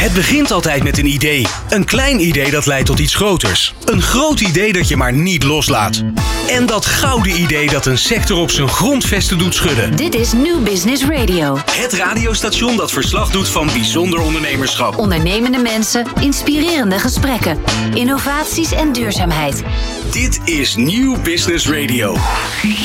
[0.00, 1.46] Het begint altijd met een idee.
[1.68, 3.74] Een klein idee dat leidt tot iets groters.
[3.84, 6.02] Een groot idee dat je maar niet loslaat.
[6.48, 9.96] En dat gouden idee dat een sector op zijn grondvesten doet schudden.
[9.96, 11.58] Dit is New Business Radio.
[11.70, 14.98] Het radiostation dat verslag doet van bijzonder ondernemerschap.
[14.98, 17.58] Ondernemende mensen, inspirerende gesprekken,
[17.94, 19.62] innovaties en duurzaamheid.
[20.10, 22.16] Dit is New Business Radio.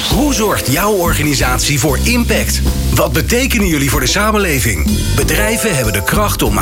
[0.09, 2.61] Hoe zorgt jouw organisatie voor impact?
[2.95, 4.89] Wat betekenen jullie voor de samenleving?
[5.16, 6.54] Bedrijven hebben de kracht om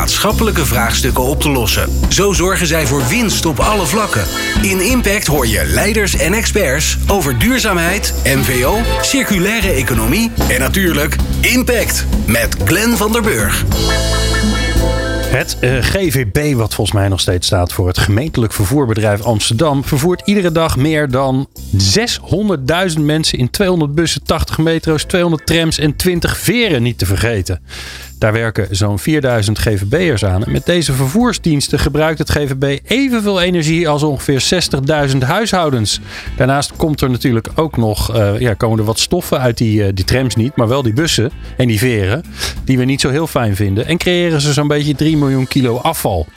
[0.52, 1.90] vraagstukken op te lossen.
[2.10, 4.24] Zo zorgen zij voor winst op alle vlakken.
[4.62, 12.06] In Impact hoor je leiders en experts over duurzaamheid, MVO, circulaire economie en natuurlijk Impact
[12.26, 13.66] met Glenn van der Burg.
[15.34, 20.22] Het uh, GVB, wat volgens mij nog steeds staat voor het gemeentelijk vervoerbedrijf Amsterdam, vervoert
[20.26, 21.48] iedere dag meer dan
[22.96, 27.62] 600.000 mensen in 200 bussen, 80 metro's, 200 trams en 20 veren niet te vergeten.
[28.18, 30.44] Daar werken zo'n 4000 GVB'ers aan.
[30.44, 34.70] En met deze vervoersdiensten gebruikt het GVB evenveel energie als ongeveer
[35.12, 36.00] 60.000 huishoudens.
[36.38, 39.88] Daarnaast komt er natuurlijk ook nog, uh, ja, komen er wat stoffen uit die, uh,
[39.94, 42.24] die trams niet, maar wel die bussen en die veren,
[42.64, 43.86] die we niet zo heel fijn vinden.
[43.86, 46.28] En creëren ze zo'n beetje 3 miljoen kilo afval.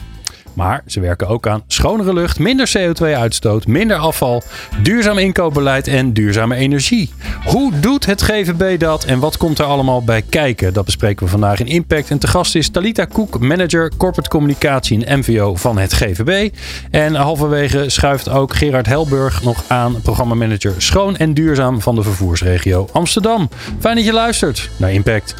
[0.57, 4.43] Maar ze werken ook aan schonere lucht, minder CO2-uitstoot, minder afval,
[4.81, 7.13] duurzaam inkoopbeleid en duurzame energie.
[7.45, 10.73] Hoe doet het GVB dat en wat komt er allemaal bij kijken?
[10.73, 12.09] Dat bespreken we vandaag in Impact.
[12.09, 16.53] En te gast is Talita Koek, manager corporate communicatie en MVO van het GVB.
[16.91, 22.87] En halverwege schuift ook Gerard Helburg nog aan, programmamanager schoon en duurzaam van de vervoersregio
[22.91, 23.49] Amsterdam.
[23.79, 25.35] Fijn dat je luistert naar Impact.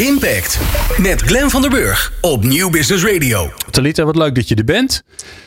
[0.00, 0.58] Impact
[0.98, 3.52] met Glenn van der Burg op Nieuw Business Radio.
[3.70, 5.02] Talita, wat leuk dat je er bent.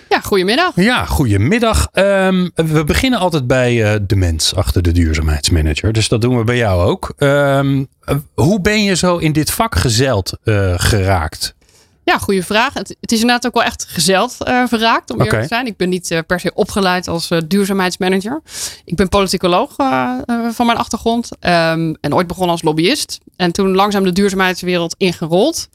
[0.10, 0.72] Ja, goedemiddag.
[0.76, 1.88] Ja, goedemiddag.
[1.94, 5.94] Um, we beginnen altijd bij uh, de mens achter de duurzaamheidsmanager.
[5.94, 7.14] Dus dat doen we bij jou ook.
[7.18, 7.88] Um,
[8.34, 11.56] hoe ben je zo in dit vak gezeild uh, geraakt?
[12.06, 12.74] Ja, goede vraag.
[12.74, 15.48] Het, het, is inderdaad ook wel echt gezeld uh, verraakt, om eerlijk okay.
[15.48, 15.66] te zijn.
[15.66, 18.42] Ik ben niet uh, per se opgeleid als uh, duurzaamheidsmanager.
[18.86, 19.74] Ik ben politicoloog
[20.52, 21.30] van mijn achtergrond.
[21.40, 23.20] Um, en ooit begonnen als lobbyist.
[23.36, 25.70] En toen langzaam de duurzaamheidswereld ingerold.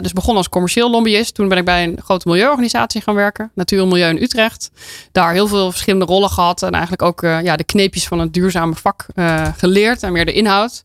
[0.00, 1.34] dus begon als commercieel lobbyist.
[1.34, 3.50] Toen ben ik bij een grote milieuorganisatie gaan werken.
[3.54, 4.70] Natuur en Milieu in Utrecht.
[5.12, 6.62] Daar heel veel verschillende rollen gehad.
[6.62, 9.06] En eigenlijk ook ja, de kneepjes van het duurzame vak
[9.56, 10.02] geleerd.
[10.02, 10.84] En meer de inhoud.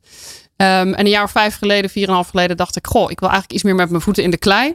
[0.62, 3.12] Um, en een jaar of vijf geleden, vier en een half geleden, dacht ik: Goh,
[3.12, 4.68] ik wil eigenlijk iets meer met mijn voeten in de klei.
[4.70, 4.74] Uh,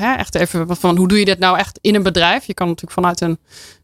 [0.00, 2.44] hè, echt even van hoe doe je dit nou echt in een bedrijf?
[2.44, 3.38] Je kan natuurlijk vanuit een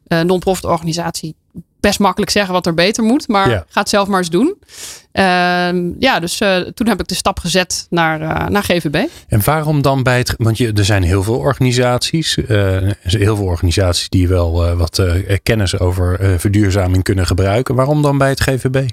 [0.09, 1.37] uh, non-profit organisatie
[1.81, 3.65] best makkelijk zeggen wat er beter moet, maar ja.
[3.69, 4.57] ga het zelf maar eens doen.
[5.13, 5.23] Uh,
[5.99, 9.07] ja, dus uh, toen heb ik de stap gezet naar, uh, naar GVB.
[9.29, 10.35] En waarom dan bij het.
[10.39, 12.35] Want je, er zijn heel veel organisaties,
[13.03, 15.03] heel veel organisaties die wel wat
[15.43, 17.75] kennis over verduurzaming kunnen gebruiken.
[17.75, 18.89] Waarom dan bij het GVB?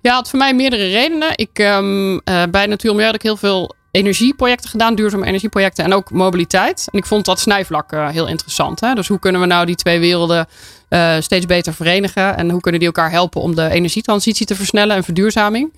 [0.00, 1.32] Ja, het voor mij meerdere redenen.
[1.34, 5.92] Ik, um, uh, bij Natuur Milieu had ik heel veel energieprojecten gedaan, duurzame energieprojecten en
[5.92, 6.88] ook mobiliteit.
[6.92, 8.80] En ik vond dat snijvlak uh, heel interessant.
[8.80, 8.94] Hè?
[8.94, 10.46] Dus hoe kunnen we nou die twee werelden
[10.90, 14.96] uh, steeds beter verenigen en hoe kunnen die elkaar helpen om de energietransitie te versnellen
[14.96, 15.72] en verduurzaming?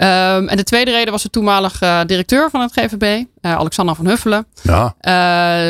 [0.00, 3.94] Um, en de tweede reden was de toenmalige uh, directeur van het GVB, uh, Alexander
[3.94, 4.46] van Huffelen.
[4.62, 4.94] Ja.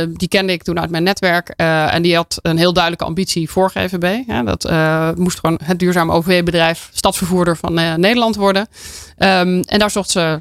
[0.01, 1.49] Uh, die kende ik toen uit mijn netwerk.
[1.49, 4.23] en die had een heel duidelijke ambitie voor GVB.
[4.27, 4.71] Ja, dat
[5.17, 8.69] moest gewoon het duurzame OV-bedrijf, stadsvervoerder van Nederland worden.
[9.19, 10.41] Um, en daar zocht ze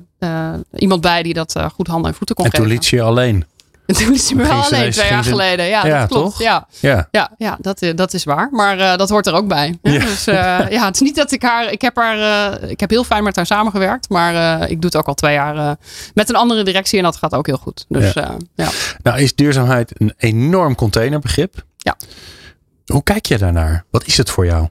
[0.75, 2.65] iemand bij die dat goed handen en voeten kon en geven.
[2.65, 3.45] En toen liet ze je alleen.
[3.87, 5.65] En toen is hij me wel alleen twee jaar geleden.
[5.65, 6.25] Ja, ja dat klopt.
[6.25, 6.41] Toch?
[6.41, 7.07] Ja, ja.
[7.11, 8.49] ja, ja dat, dat is waar.
[8.51, 9.77] Maar uh, dat hoort er ook bij.
[9.81, 9.99] Ja.
[9.99, 10.35] Dus uh,
[10.69, 11.71] ja, het is niet dat ik haar.
[11.71, 12.17] Ik heb haar.
[12.61, 14.09] Uh, ik heb heel fijn met haar samengewerkt.
[14.09, 15.77] Maar ik doe het ook al twee jaar
[16.13, 16.97] met een andere directie.
[16.97, 17.85] En dat gaat ook heel goed.
[17.87, 18.35] Dus ja.
[18.55, 18.69] ja.
[19.03, 21.65] Nou, is duurzaamheid een enorm containerbegrip?
[21.77, 21.97] Ja.
[22.85, 23.85] Hoe kijk je daarnaar?
[23.91, 24.67] Wat is het voor jou?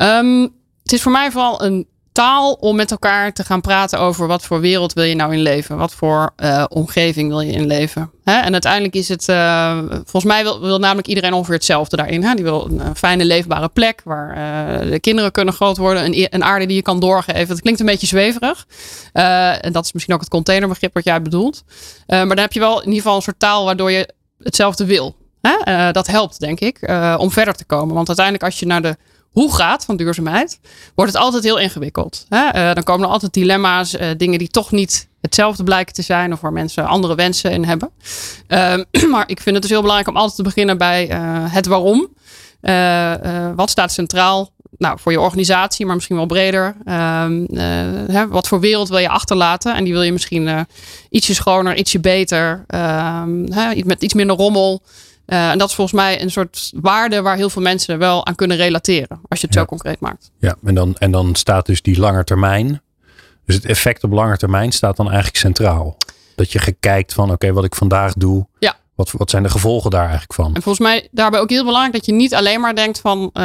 [0.00, 0.42] Um,
[0.82, 1.86] het is voor mij vooral een
[2.16, 5.40] taal om met elkaar te gaan praten over wat voor wereld wil je nou in
[5.40, 5.76] leven?
[5.76, 8.10] Wat voor uh, omgeving wil je in leven?
[8.24, 8.40] Hè?
[8.40, 12.22] En uiteindelijk is het, uh, volgens mij wil, wil, namelijk iedereen ongeveer hetzelfde daarin.
[12.22, 12.34] Hè?
[12.34, 16.04] Die wil een, fijne leefbare plek waar uh, de kinderen kunnen groot worden.
[16.04, 17.48] Een, een, aarde die je kan doorgeven.
[17.48, 18.66] Dat klinkt een beetje zweverig.
[19.12, 21.64] en dat is misschien ook het containerbegrip wat jij bedoelt.
[22.06, 24.08] maar dan heb je wel in ieder geval een soort taal waardoor je
[24.42, 25.16] hetzelfde wil.
[25.40, 25.92] Hè?
[25.92, 26.78] dat helpt denk ik
[27.18, 27.94] om verder te komen.
[27.94, 28.96] Want uiteindelijk als je naar de
[29.36, 30.60] hoe gaat van duurzaamheid,
[30.94, 32.26] wordt het altijd heel ingewikkeld.
[32.28, 32.46] Hè?
[32.46, 36.32] Uh, dan komen er altijd dilemma's, uh, dingen die toch niet hetzelfde blijken te zijn
[36.32, 37.90] of waar mensen andere wensen in hebben.
[38.48, 38.74] Uh,
[39.12, 41.18] maar ik vind het dus heel belangrijk om altijd te beginnen bij uh,
[41.52, 42.08] het waarom.
[43.56, 44.50] wat staat centraal?
[44.78, 46.76] Nou, voor je organisatie, maar misschien wel breder.
[48.12, 49.74] Hè, wat voor wereld wil je achterlaten?
[49.74, 50.66] En die wil je misschien
[51.10, 54.82] ietsje schoner, ietsje beter, hè, met iets minder rommel.
[55.26, 58.34] Uh, en dat is volgens mij een soort waarde waar heel veel mensen wel aan
[58.34, 59.20] kunnen relateren.
[59.28, 59.60] Als je het ja.
[59.60, 60.30] zo concreet maakt.
[60.38, 62.82] Ja, en dan, en dan staat dus die lange termijn.
[63.44, 65.96] Dus het effect op lange termijn staat dan eigenlijk centraal.
[66.34, 68.46] Dat je kijkt van oké, wat ik vandaag doe.
[68.58, 68.76] Ja.
[68.96, 70.54] Wat, wat zijn de gevolgen daar eigenlijk van?
[70.54, 73.42] En volgens mij daarbij ook heel belangrijk dat je niet alleen maar denkt van uh,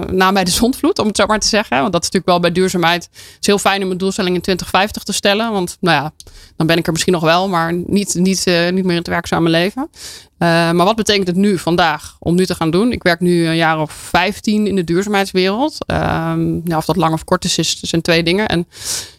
[0.00, 1.80] na bij de zondvloed, om het zo maar te zeggen.
[1.80, 3.08] Want dat is natuurlijk wel bij duurzaamheid.
[3.12, 5.52] Het is heel fijn om een doelstelling in 2050 te stellen.
[5.52, 6.12] Want nou ja,
[6.56, 9.08] dan ben ik er misschien nog wel, maar niet, niet, uh, niet meer in het
[9.08, 9.88] werkzame leven.
[9.92, 9.98] Uh,
[10.48, 12.92] maar wat betekent het nu, vandaag, om nu te gaan doen?
[12.92, 15.76] Ik werk nu een jaar of 15 in de duurzaamheidswereld.
[15.86, 18.48] nou, of dat lang of kort is, is zijn twee dingen.
[18.48, 18.68] En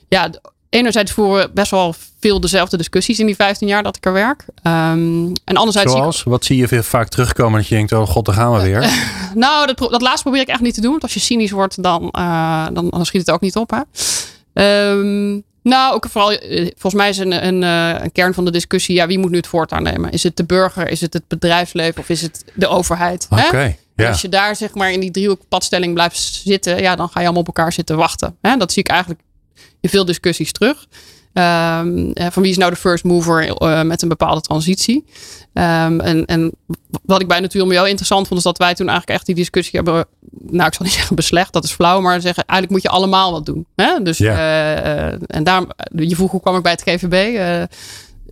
[0.08, 0.30] ja,
[0.70, 4.14] enerzijds voeren we best wel veel dezelfde discussies in die 15 jaar dat ik er
[4.14, 4.46] werk.
[4.64, 5.92] Um, en anderzijds.
[5.92, 6.24] Zoals?
[6.24, 8.90] Wat zie je veel vaak terugkomen dat je denkt: oh god, daar gaan we weer?
[9.34, 10.92] nou, dat, dat laatste probeer ik echt niet te doen.
[10.92, 13.72] Want als je cynisch wordt, dan, uh, dan, dan schiet het ook niet op.
[13.72, 14.90] Hè?
[14.90, 16.38] Um, nou, ook vooral,
[16.78, 19.48] volgens mij is een, een, een, kern van de discussie: ja, wie moet nu het
[19.48, 20.12] voortouw nemen?
[20.12, 23.28] Is het de burger, is het het bedrijfsleven of is het de overheid?
[23.30, 23.46] Oké.
[23.46, 23.78] Okay.
[24.04, 24.10] Ja.
[24.10, 27.42] Als je daar zeg maar in die driehoekpadstelling blijft zitten, ja, dan ga je allemaal
[27.42, 28.36] op elkaar zitten wachten.
[28.42, 28.58] Hè?
[28.58, 29.22] Dat zie ik eigenlijk
[29.82, 30.88] in veel discussies terug.
[31.40, 35.06] Um, van wie is nou de first mover uh, met een bepaalde transitie?
[35.54, 36.52] Um, en, en
[37.04, 39.80] wat ik bij Natuur jou interessant vond, is dat wij toen eigenlijk echt die discussie
[39.80, 40.06] hebben.
[40.40, 43.32] Nou, ik zal niet zeggen beslecht, dat is flauw, maar zeggen eigenlijk moet je allemaal
[43.32, 43.66] wat doen.
[43.76, 44.02] Hè?
[44.02, 44.34] Dus, ja.
[44.34, 47.38] uh, uh, en daarom, je vroeg hoe kwam ik bij het GVB?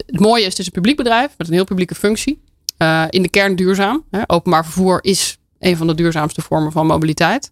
[0.05, 2.41] het mooie is, het is een publiek bedrijf met een heel publieke functie.
[3.09, 4.03] in de kern duurzaam.
[4.11, 4.21] Hè?
[4.27, 7.51] Openbaar vervoer is een van de duurzaamste vormen van mobiliteit.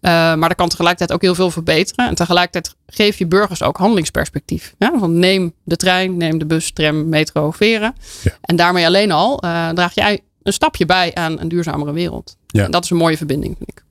[0.00, 2.08] Uh, maar dat kan tegelijkertijd ook heel veel verbeteren.
[2.08, 4.74] En tegelijkertijd geef je burgers ook handelingsperspectief.
[4.78, 4.98] Ja?
[4.98, 7.94] Want neem de trein, neem de bus, tram, metro, veren.
[8.22, 8.30] Ja.
[8.40, 12.36] En daarmee alleen al uh, draag jij een stapje bij aan een duurzamere wereld.
[12.46, 12.64] Ja.
[12.64, 13.82] En dat is een mooie verbinding, vind ik.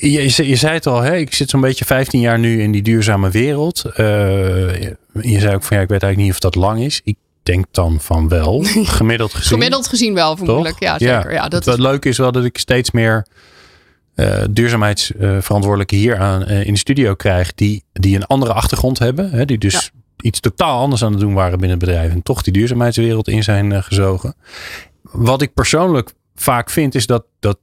[0.00, 1.16] Je, je, je zei het al, hè?
[1.16, 3.82] ik zit zo'n beetje 15 jaar nu in die duurzame wereld.
[3.86, 3.96] Uh,
[5.20, 7.00] je zei ook van ja, ik weet eigenlijk niet of dat lang is.
[7.04, 8.62] Ik denk dan van wel,
[8.98, 9.52] gemiddeld gezien.
[9.52, 10.80] gemiddeld gezien wel, vermoedelijk.
[10.80, 11.32] Ja, zeker.
[11.32, 11.80] Ja, dat het is...
[11.80, 13.26] leuke is wel dat ik steeds meer
[14.18, 19.30] uh, duurzaamheidsverantwoordelijke hier aan, uh, in de studio krijg, die, die een andere achtergrond hebben.
[19.30, 20.00] Hè, die dus ja.
[20.20, 22.12] iets totaal anders aan het doen waren binnen het bedrijf.
[22.12, 24.34] En toch die duurzaamheidswereld in zijn uh, gezogen.
[25.02, 27.58] Wat ik persoonlijk vaak vind, is dat, dat,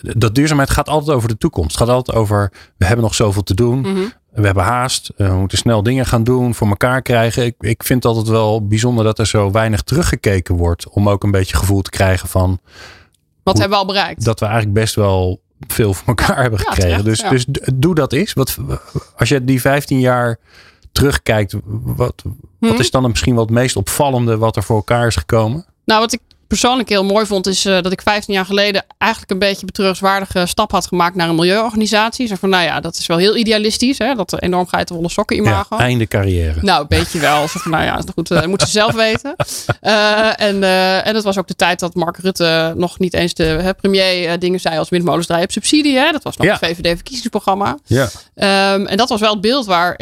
[0.00, 1.70] dat duurzaamheid gaat altijd over de toekomst.
[1.70, 3.78] Het gaat altijd over, we hebben nog zoveel te doen.
[3.78, 4.12] Mm -hmm.
[4.30, 5.12] We hebben haast.
[5.16, 7.44] we moeten snel dingen gaan doen, voor elkaar krijgen.
[7.44, 10.88] Ik, ik vind altijd wel bijzonder dat er zo weinig teruggekeken wordt.
[10.88, 12.60] Om ook een beetje gevoel te krijgen van...
[13.42, 14.24] Wat hoe, hebben we al bereikt?
[14.24, 17.04] Dat we eigenlijk best wel veel voor elkaar hebben Ja, gekregen.
[17.04, 17.30] terecht, dus, ja.
[17.54, 18.32] dus doe dat eens.
[18.32, 18.58] Wat,
[19.16, 20.38] als je die 15 jaar
[20.92, 22.22] terugkijkt, wat,
[22.58, 22.80] wat Mhm.
[22.80, 25.64] is dan misschien wel het meest opvallende wat er voor elkaar is gekomen?
[25.84, 26.20] Nou, wat ik
[26.50, 30.46] persoonlijk heel mooi vond, is uh, dat ik 15 jaar geleden eigenlijk een beetje betreurenswaardige
[30.46, 32.26] stap had gemaakt naar een milieuorganisatie.
[32.26, 34.14] Zeg van, nou ja, dat is wel heel idealistisch, hè?
[34.14, 35.76] dat enorm geitenwolle sokken imago.
[35.76, 36.58] Ja, einde carrière.
[36.62, 37.48] Nou, een beetje wel.
[37.48, 39.34] Zeg van, nou ja, goed, uh, moeten ze zelf weten.
[39.82, 43.34] Uh, en, uh, en dat was ook de tijd dat Mark Rutte nog niet eens
[43.34, 45.98] de hè, premier dingen zei als windmolens draaien op subsidie.
[45.98, 46.12] Hè?
[46.12, 46.52] Dat was nog Ja.
[46.52, 47.78] het VVD-verkiezingsprogramma.
[47.84, 48.02] Ja.
[48.74, 49.96] Um, en dat was wel het beeld waar,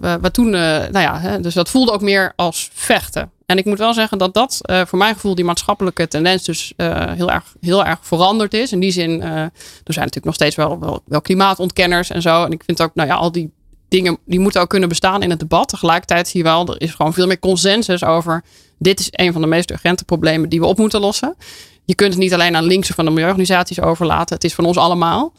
[0.00, 3.30] waar toen, nou ja, hè, dus dat voelde ook meer als vechten.
[3.52, 6.72] En ik moet wel zeggen dat dat uh, voor mijn gevoel die maatschappelijke tendens dus
[6.76, 8.72] uh, heel, erg, heel erg veranderd is.
[8.72, 9.52] In die zin, uh, er
[9.84, 12.44] zijn natuurlijk nog steeds wel, wel, wel klimaatontkenners en zo.
[12.44, 13.50] En ik vind ook, nou ja, al die
[13.88, 15.68] dingen die moeten ook kunnen bestaan in het debat.
[15.68, 18.44] Tegelijkertijd zie je wel, er is gewoon veel meer consensus over.
[18.78, 21.36] Dit is een van de meest urgente problemen die we op moeten lossen.
[21.84, 24.34] Je kunt het niet alleen aan linkse van de milieuorganisaties overlaten.
[24.34, 25.32] Het is van ons allemaal.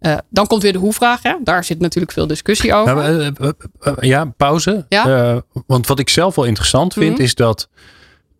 [0.00, 1.20] Uh, dan komt weer de hoe-vraag.
[1.44, 3.20] Daar zit natuurlijk veel discussie over.
[3.20, 4.86] Uh, uh, ja, pauze.
[4.88, 5.42] Ja?
[5.66, 7.12] want wat ik zelf wel interessant vind, Mhm.
[7.12, 7.26] mm -hmm.
[7.26, 7.68] is dat.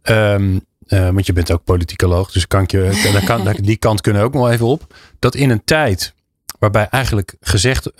[0.02, 4.22] Um, want je bent ook politicoloog, dus kan ik je, daar kan, die kant kunnen
[4.22, 4.94] ook nog even op.
[5.18, 6.14] Dat in een tijd
[6.58, 7.90] waarbij eigenlijk gezegd.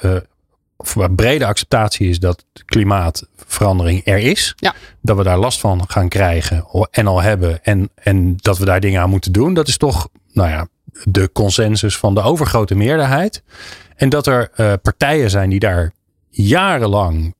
[0.77, 4.53] of waar brede acceptatie is dat klimaatverandering er is.
[4.57, 4.75] Ja.
[5.03, 7.65] Dat we daar last van gaan krijgen en al hebben.
[7.65, 9.55] En, en dat we daar dingen aan moeten doen.
[9.55, 10.69] Dat is toch, nou ja,
[11.05, 13.43] de consensus van de overgrote meerderheid.
[13.97, 15.93] En dat er uh, partijen zijn die daar
[16.31, 17.35] jarenlang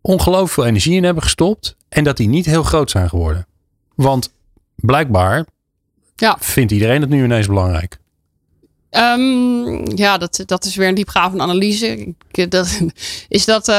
[0.00, 1.76] ongelooflijk veel energie in hebben gestopt.
[1.88, 3.46] En dat die niet heel groot zijn geworden.
[3.94, 4.32] Want
[4.74, 5.46] blijkbaar
[6.16, 6.36] ja.
[6.40, 8.00] vindt iedereen het nu ineens belangrijk.
[8.90, 12.14] Um, ja, dat, dat is weer een diepgravende analyse.
[12.30, 12.80] Ik, dat,
[13.28, 13.74] is dat, uh,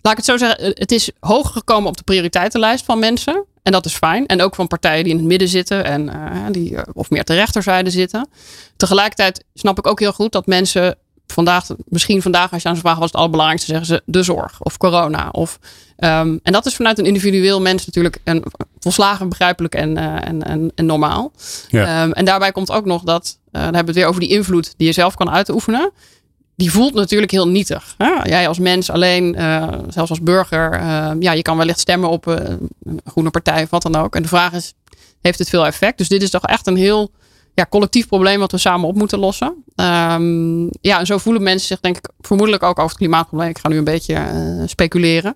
[0.00, 3.44] laat ik het zo zeggen, het is hoger gekomen op de prioriteitenlijst van mensen.
[3.62, 4.26] En dat is fijn.
[4.26, 7.36] En ook van partijen die in het midden zitten en uh, die of meer ter
[7.36, 8.28] rechterzijde zitten.
[8.76, 12.80] Tegelijkertijd snap ik ook heel goed dat mensen vandaag, misschien vandaag als je aan ze
[12.80, 15.28] vraagt, was het allerbelangrijkste, zeggen ze de zorg of corona.
[15.32, 15.58] Of,
[15.98, 18.44] um, en dat is vanuit een individueel mens natuurlijk een,
[18.78, 21.32] volslagen begrijpelijk en, uh, en, en, en, normaal.
[21.68, 22.02] Ja.
[22.02, 24.74] Um, en daarbij komt ook nog dat, dan hebben we het weer over die invloed
[24.76, 25.92] die je zelf kan uitoefenen.
[26.60, 27.94] Die voelt natuurlijk heel nietig.
[28.22, 30.82] Jij als mens alleen, uh, zelfs als burger,
[31.20, 32.70] ja, je kan wellicht stemmen op een
[33.04, 34.14] groene partij of wat dan ook.
[34.16, 34.74] En de vraag is,
[35.20, 35.98] heeft het veel effect?
[35.98, 37.10] Dus dit is toch echt een heel
[37.54, 39.64] ja, collectief probleem wat we samen op moeten lossen.
[39.74, 43.48] Ehm, ja, en zo voelen mensen zich denk ik vermoedelijk ook over het klimaatprobleem.
[43.48, 44.22] Ik ga nu een beetje
[44.66, 45.34] speculeren.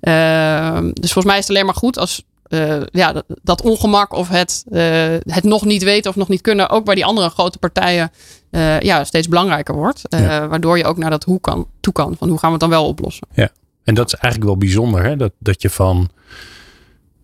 [0.00, 4.12] Ehm, dus volgens mij is het alleen maar goed als uh, ja, dat, dat, ongemak
[4.12, 4.80] of het, uh,
[5.22, 8.10] het nog niet weten of nog niet kunnen, ook bij die andere grote partijen,
[8.50, 10.02] uh, ja, steeds belangrijker wordt.
[10.08, 10.48] Ja.
[10.48, 12.16] Waardoor je ook naar dat hoe kan, toe kan.
[12.18, 13.26] Van hoe gaan we het dan wel oplossen?
[13.32, 13.48] Ja,
[13.84, 15.16] en dat is eigenlijk wel bijzonder, hè?
[15.16, 16.10] Dat, dat je van,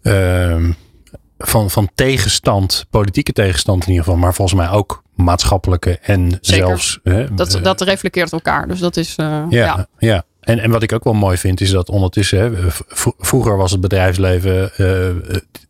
[0.03, 0.73] ehm,
[1.39, 6.67] van, van tegenstand, politieke tegenstand in ieder geval, maar volgens mij ook maatschappelijke en Zeker.
[6.67, 7.01] zelfs.
[7.33, 8.69] dat, dat reflecteert elkaar.
[8.69, 9.15] Dus dat is.
[9.15, 9.87] ja, ja.
[9.99, 10.25] ja.
[10.41, 12.51] En, en wat ik ook wel mooi vind, is dat ondertussen, hè,
[13.19, 15.07] vroeger was het bedrijfsleven, uh,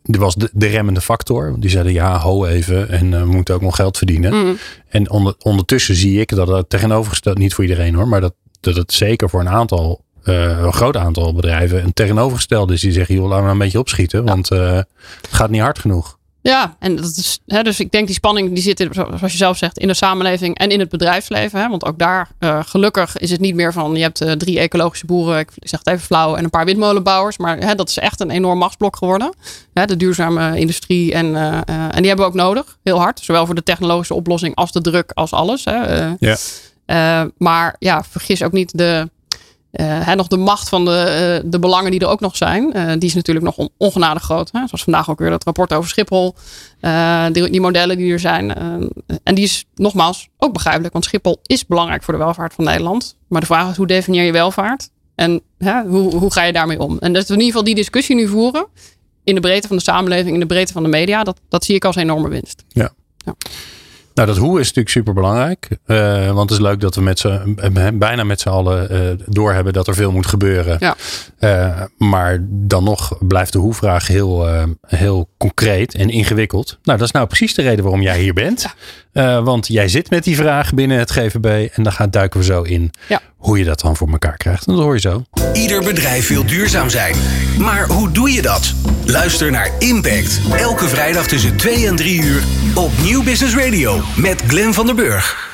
[0.03, 1.55] er was de, de, remmende factor.
[1.59, 4.33] Die zeiden ja, ho even en uh, we moeten ook nog geld verdienen.
[4.33, 4.57] Mm.
[4.89, 8.75] En onder, ondertussen zie ik dat het tegenovergesteld, niet voor iedereen hoor, maar dat, dat
[8.75, 12.81] het zeker voor een aantal, een groot aantal bedrijven een tegenovergestelde is.
[12.81, 14.87] Die zeggen, joh, laten we een beetje opschieten, want het
[15.29, 16.19] gaat niet hard genoeg.
[16.43, 19.37] Ja, en dat is, hè, dus ik denk die spanning die zit, in, zoals je
[19.37, 21.61] zelf zegt, in de samenleving en in het bedrijfsleven.
[21.61, 24.59] Hè, want ook daar, uh, gelukkig, is het niet meer van je hebt uh, drie
[24.59, 27.37] ecologische boeren, ik zeg het even flauw, en een paar windmolenbouwers.
[27.37, 29.33] Maar hè, dat is echt een enorm machtsblok geworden.
[29.73, 31.13] Hè, de duurzame industrie.
[31.13, 33.19] En, uh, en die hebben we ook nodig, heel hard.
[33.19, 35.65] Zowel voor de technologische oplossing als de druk als alles.
[35.65, 36.09] Hè.
[36.19, 37.29] ja.
[37.37, 39.09] maar ja, vergis ook niet de
[39.71, 42.91] uh, nog de macht van de, uh, de belangen die er ook nog zijn, uh,
[42.91, 44.49] die is natuurlijk nog on, ongenadig groot.
[44.51, 44.59] Hè?
[44.67, 46.35] Zoals vandaag ook weer dat rapport over Schiphol,
[47.31, 48.53] die, die, modellen die er zijn.
[49.23, 53.15] en die is nogmaals ook begrijpelijk, want Schiphol is belangrijk voor de welvaart van Nederland.
[53.27, 55.41] Maar de vraag is hoe definieer je welvaart en
[55.87, 56.97] hoe, hoe ga je daarmee om?
[56.99, 58.67] En dat we in ieder geval die discussie nu voeren
[59.23, 61.75] in de breedte van de samenleving, in de breedte van de media, dat, dat zie
[61.75, 62.63] ik als enorme winst.
[62.67, 62.93] Ja.
[63.17, 63.35] ja.
[64.13, 65.67] Nou, dat hoe is natuurlijk super belangrijk.
[65.85, 67.57] Uh, want het is leuk dat we met z'n,
[67.93, 70.77] bijna met z'n allen uh, doorhebben dat er veel moet gebeuren.
[70.79, 70.95] Ja.
[71.39, 74.47] Uh, maar dan nog blijft de hoe-vraag heel,
[74.87, 76.77] heel concreet en ingewikkeld.
[76.83, 78.75] Nou, dat is nou precies de reden waarom jij hier bent.
[79.13, 79.41] Ja.
[79.41, 82.61] want jij zit met die vraag binnen het GVB en dan gaan duiken we zo
[82.61, 83.21] in ja.
[83.37, 84.67] hoe je dat dan voor elkaar krijgt.
[84.67, 85.23] En dat hoor je zo.
[85.53, 87.15] Ieder bedrijf wil duurzaam zijn.
[87.59, 88.73] Maar hoe doe je dat?
[89.05, 90.39] Luister naar Impact.
[90.57, 92.43] Elke vrijdag tussen 2 en 3 uur
[92.75, 95.49] op Nieuw Business Radio met Glenn van der Burg.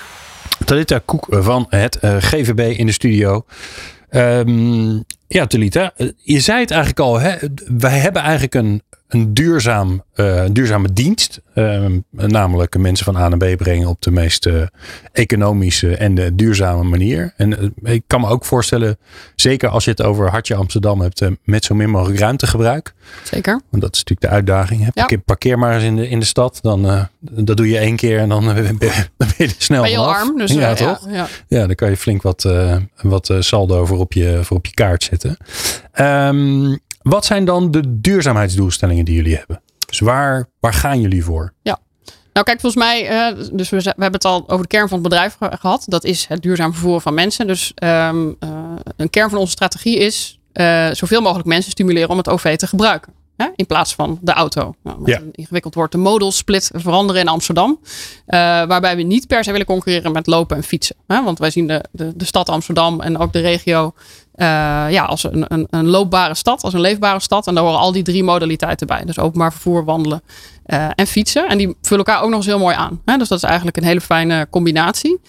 [0.66, 3.46] Talita Koek van het uh, GVB in de studio.
[4.12, 7.20] Um, ja, Talita, je zei het eigenlijk al.
[7.20, 7.36] Hè?
[7.78, 11.42] Wij hebben eigenlijk een, een duurzaam, uh, duurzame dienst.
[11.56, 14.62] Uh, namelijk mensen van A naar B brengen op de meest uh,
[15.12, 17.34] economische en de duurzame manier.
[17.38, 18.98] En ik kan me ook voorstellen,
[19.36, 22.94] zeker als je het over Hartje Amsterdam hebt, met zo min mogelijk ruimtegebruik.
[23.24, 23.62] Zeker.
[23.70, 24.84] Want dat is natuurlijk de uitdaging.
[24.84, 24.92] Hè?
[24.92, 26.60] Parkeer, parkeer maar eens in de, in de stad.
[26.62, 29.92] Dan, dat doe je één keer en dan ben je, dan ben je snel ben
[29.92, 30.16] je vanaf.
[30.16, 30.38] arm.
[30.38, 31.08] Dus, ja, toch?
[31.10, 32.48] Ja, ja, dan kan je flink wat,
[33.02, 35.38] wat saldo voor op je, voor op je kaart zetten.
[36.00, 39.62] Um, wat zijn dan de duurzaamheidsdoelstellingen die jullie hebben?
[39.88, 41.54] Dus waar, waar gaan jullie voor?
[41.62, 41.80] Ja.
[42.34, 45.00] Nou kijk, volgens mij, uh, dus we, we, hebben het al over de kern van
[45.00, 45.84] het bedrijf ge gehad.
[45.88, 47.48] Dat is het duurzaam vervoer van mensen.
[47.48, 48.50] Dus um, uh,
[48.96, 52.68] een kern van onze strategie is uh, zoveel mogelijk mensen stimuleren om het OV te
[52.68, 53.14] gebruiken.
[53.38, 53.48] Hè?
[53.56, 54.76] In plaats van de auto.
[54.84, 55.22] Nou, Ja.
[55.32, 57.80] ingewikkeld woord, de modal split veranderen in Amsterdam.
[58.26, 60.96] Eh, waarbij we niet per se willen concurreren met lopen en fietsen.
[61.08, 61.24] Hè?
[61.24, 64.27] Want wij zien de, de, de stad Amsterdam en ook de regio eh,
[64.92, 67.48] ja, als een, een, een loopbare stad, als een leefbare stad.
[67.48, 69.02] En daar horen al die drie modaliteiten bij.
[69.06, 70.22] Dus openbaar vervoer, wandelen
[70.66, 71.50] eh, en fietsen.
[71.50, 73.02] En die vullen elkaar ook nog eens heel mooi aan.
[73.06, 73.18] Hè?
[73.18, 75.20] Dus dat is eigenlijk een hele fijne combinatie.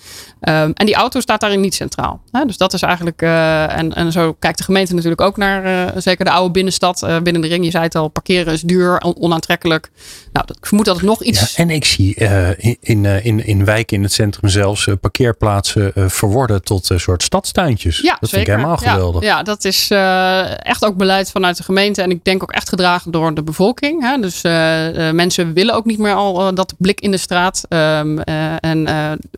[0.40, 2.20] Ehm, en die auto staat daarin niet centraal.
[2.30, 2.44] Hè?
[2.44, 3.22] Dus dat is eigenlijk.
[3.22, 5.64] eh, en, en zo kijkt de gemeente natuurlijk ook naar.
[5.64, 7.64] eh, zeker de oude binnenstad, eh, binnen de ring.
[7.64, 9.90] Je zei het al, parkeren is duur, on- onaantrekkelijk.
[10.32, 11.56] Nou, dat, ik vermoed dat het nog iets.
[11.56, 14.86] Ja, en ik zie eh, in, in, eh, in, in wijken in het centrum zelfs
[14.86, 18.00] eh, parkeerplaatsen eh, verworden tot een soort stadstuintjes.
[18.00, 18.28] Ja, dat zeker.
[18.28, 22.02] vind ik helemaal Ja, Ja, dat is eh, echt ook beleid vanuit de gemeente.
[22.02, 24.02] En ik denk ook echt gedragen door de bevolking.
[24.02, 24.20] Hè?
[24.20, 27.64] Dus eh, eh, mensen willen ook niet meer al dat blik in de straat.
[27.68, 28.86] Ehm, eh, en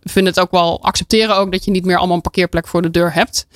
[0.02, 2.90] vinden het ook wel, accepteren ook dat je niet meer allemaal een parkeerplek voor de
[2.90, 3.46] deur hebt.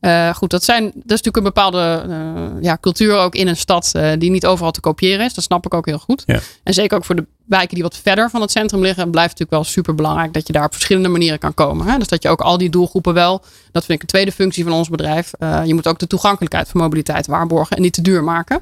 [0.00, 3.56] Eh, goed, dat, zijn, dat is natuurlijk een bepaalde eh, ja, cultuur ook in een
[3.56, 5.34] stad eh, die niet overal te kopiëren is.
[5.34, 6.22] Dat snap ik ook heel goed.
[6.26, 6.40] Ja.
[6.62, 9.38] En zeker ook voor de wijken die wat verder van het centrum liggen, blijft het
[9.38, 11.86] natuurlijk wel super belangrijk dat je daar op verschillende manieren kan komen.
[11.86, 11.98] Hè?
[11.98, 14.72] Dus dat je ook al die doelgroepen wel, dat vind ik een tweede functie van
[14.72, 15.30] ons bedrijf.
[15.64, 18.60] je moet ook de toegankelijkheid van mobiliteit waarborgen en niet te duur maken.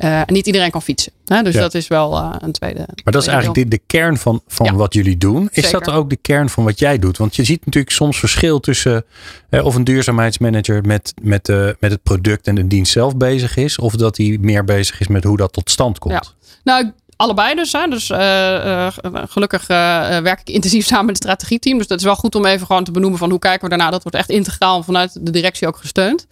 [0.00, 1.12] En niet iedereen kan fietsen.
[1.24, 1.42] Hè?
[1.42, 1.60] Dus Ja.
[1.60, 2.78] dat is wel eh, een tweede.
[3.04, 4.74] Maar dat is eigenlijk de, de kern van, van Ja.
[4.74, 5.48] wat jullie doen.
[5.52, 5.84] Is Zeker.
[5.84, 7.16] dat ook de kern van wat jij doet?
[7.18, 9.04] Want je ziet natuurlijk soms verschil tussen
[9.48, 13.56] eh, of een duurzaamheidsmanager met, met, eh, met het product en de dienst zelf bezig
[13.56, 13.78] is.
[13.78, 16.14] Of dat hij meer bezig is met hoe dat tot stand komt.
[16.14, 16.22] Ja.
[16.64, 17.72] Nou, allebei dus.
[17.72, 17.88] Hè.
[17.88, 21.78] Dus uh, gelukkig werk ik intensief samen met het strategieteam.
[21.78, 23.90] Dus dat is wel goed om even gewoon te benoemen van hoe kijken we daarna.
[23.90, 26.26] Dat wordt echt integraal vanuit de directie ook gesteund.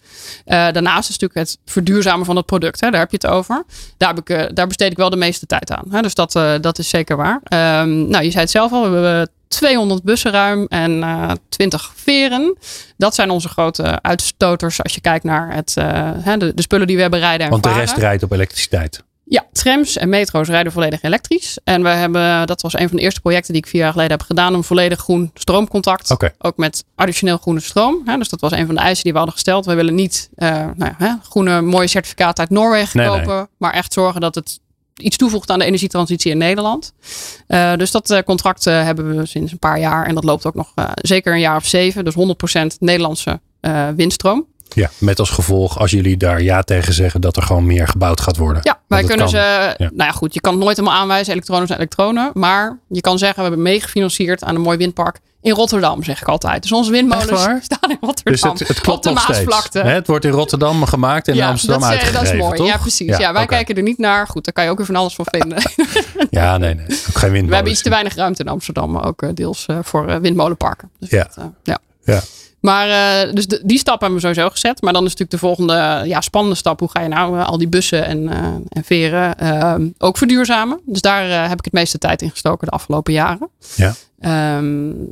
[0.45, 2.81] daarnaast is natuurlijk het verduurzamen van het product.
[2.81, 2.89] Hè.
[2.89, 3.63] Daar heb je het over.
[3.97, 5.85] Daar, heb ik, daar besteed ik wel de meeste tijd aan.
[5.89, 6.01] Hè.
[6.01, 6.31] Dus dat,
[6.61, 7.41] dat is zeker waar.
[7.81, 8.89] Um, nou, je zei het zelf al.
[8.89, 12.57] We hebben 200 bussen ruim en uh, 20 veren.
[12.97, 16.95] Dat zijn onze grote uitstoters als je kijkt naar het, uh, de, de, spullen die
[16.95, 19.03] we hebben rijden en Want de rest rijdt op elektriciteit.
[19.29, 21.57] Ja, trams en metro's rijden volledig elektrisch.
[21.63, 24.11] En we hebben, dat was een van de eerste projecten die ik vier jaar geleden
[24.11, 26.11] heb gedaan, een volledig groen stroomcontact.
[26.11, 26.33] Okay.
[26.37, 28.03] Ook met additioneel groene stroom.
[28.17, 29.65] dus dat was een van de eisen die we hadden gesteld.
[29.65, 33.45] We willen niet uh, nou ja, groene mooie certificaten uit Noorwegen nee, kopen, nee.
[33.57, 34.59] maar echt zorgen dat het
[34.95, 36.93] iets toevoegt aan de energietransitie in Nederland.
[37.47, 40.05] Uh, dus dat uh, contract hebben we sinds een paar jaar.
[40.05, 42.05] En dat loopt ook nog zeker een jaar of zeven.
[42.05, 43.39] Dus 100% Nederlandse
[43.95, 44.45] windstroom.
[44.69, 48.21] Ja, met als gevolg als jullie daar ja tegen zeggen dat er gewoon meer gebouwd
[48.21, 48.61] gaat worden.
[48.63, 49.29] Ja, wij kunnen kan.
[49.29, 49.37] ze.
[49.37, 49.75] Ja.
[49.77, 52.31] Nou ja, goed, je kan het nooit helemaal aanwijzen, elektronen zijn elektronen.
[52.33, 56.27] Maar je kan zeggen, we hebben meegefinancierd aan een mooi windpark in Rotterdam, zeg ik
[56.27, 56.61] altijd.
[56.61, 57.29] Dus onze windmolens
[57.69, 58.53] staan in Rotterdam.
[58.53, 59.79] Dus het, het klopt op de nog Maasvlakte.
[59.79, 59.93] Steeds.
[59.93, 62.57] Het wordt in Rotterdam gemaakt en ja, in Amsterdam dat is, uitgegeven, Dat is mooi,
[62.57, 62.67] toch?
[62.67, 63.07] ja precies.
[63.07, 63.45] Ja, ja wij okay.
[63.45, 64.27] kijken er niet naar.
[64.27, 65.57] Goed, daar kan je ook weer van alles van vinden.
[66.29, 66.85] ja, nee, nee.
[66.85, 67.47] Ook geen windmolens.
[67.47, 70.91] We hebben iets te weinig ruimte in Amsterdam, ook deels uh, voor uh, windmolenparken.
[70.99, 71.23] Dus ja.
[71.23, 71.77] Dat, uh, ja.
[72.03, 72.21] ja.
[72.59, 72.87] Maar
[73.27, 74.81] uh, dus die stap hebben we sowieso gezet.
[74.81, 76.79] Maar dan is natuurlijk de volgende ja, spannende stap.
[76.79, 78.37] Hoe ga je nou uh, al die bussen en, uh,
[78.69, 79.35] en veren
[79.97, 80.79] ook verduurzamen?
[80.85, 83.49] Dus daar heb ik het meeste tijd in gestoken de afgelopen jaren.
[83.75, 83.93] Ja.
[84.21, 85.07] Um,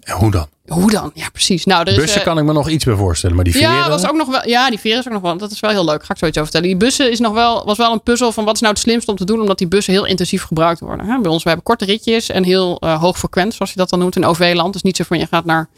[0.00, 0.46] en hoe dan?
[0.66, 1.10] Hoe dan?
[1.14, 1.64] Ja, precies.
[1.64, 3.70] Nou, er bussen is, kan ik me nog iets bij voorstellen, maar die veren...
[3.70, 5.36] Ja, was ook nog wel, ja, die veren is ook nog wel...
[5.36, 6.04] Dat is wel heel leuk.
[6.04, 6.78] Ga ik zoiets over vertellen.
[6.78, 9.10] Die bussen is nog wel, was wel een puzzel van wat is nou het slimste
[9.10, 9.40] om te doen...
[9.40, 11.06] omdat die bussen heel intensief gebruikt worden.
[11.06, 11.20] Hè?
[11.20, 13.54] Bij ons, we hebben korte ritjes en heel uh, hoog frequent...
[13.54, 14.72] zoals je dat dan noemt in OV-land.
[14.72, 15.68] Dus niet zo van je gaat naar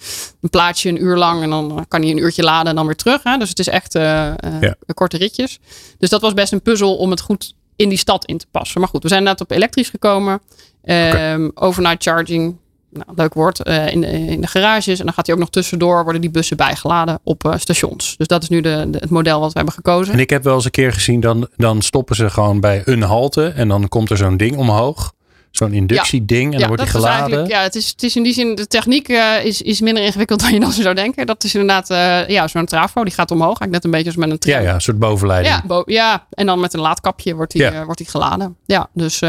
[0.40, 1.42] een plaatsje een uur lang...
[1.42, 3.22] en dan kan je een uurtje laden en dan weer terug.
[3.22, 3.36] Hè?
[3.38, 4.76] Dus het is echt uh, uh, ja.
[4.94, 5.58] korte ritjes.
[5.98, 8.80] Dus dat was best een puzzel om het goed in die stad in te passen.
[8.80, 10.40] Maar goed, we zijn inderdaad op elektrisch gekomen.
[10.82, 11.32] Okay.
[11.32, 12.56] Um, overnight charging
[12.94, 14.98] nou, leuk woord, uh, in, de, in de garages.
[14.98, 18.16] En dan gaat hij ook nog tussendoor, worden die bussen bijgeladen op uh, stations.
[18.16, 20.14] Dus dat is nu de, de, het model wat we hebben gekozen.
[20.14, 23.02] En ik heb wel eens een keer gezien, dan, dan stoppen ze gewoon bij een
[23.02, 23.46] halte.
[23.48, 25.12] En dan komt er zo'n ding omhoog.
[25.50, 26.44] Zo'n inductieding.
[26.44, 27.46] En ja, dan wordt die geladen.
[27.46, 30.40] Ja, het is, het is in die zin, de techniek uh, is, is minder ingewikkeld
[30.42, 31.26] dan je dan zou denken.
[31.26, 31.88] Dat is inderdaad,
[32.28, 33.04] ja, zo'n trafo.
[33.04, 33.58] Die gaat omhoog.
[33.58, 34.54] Eigenlijk net een beetje als met een tram.
[34.54, 35.54] Ja, ja, een soort bovenleiding.
[35.54, 37.84] Ja, bo ja, en dan met een laadkapje wordt die, Ja.
[37.84, 38.56] wordt die geladen.
[38.66, 39.20] Ja, dus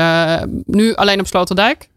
[0.66, 1.90] nu alleen op Sloterdijk.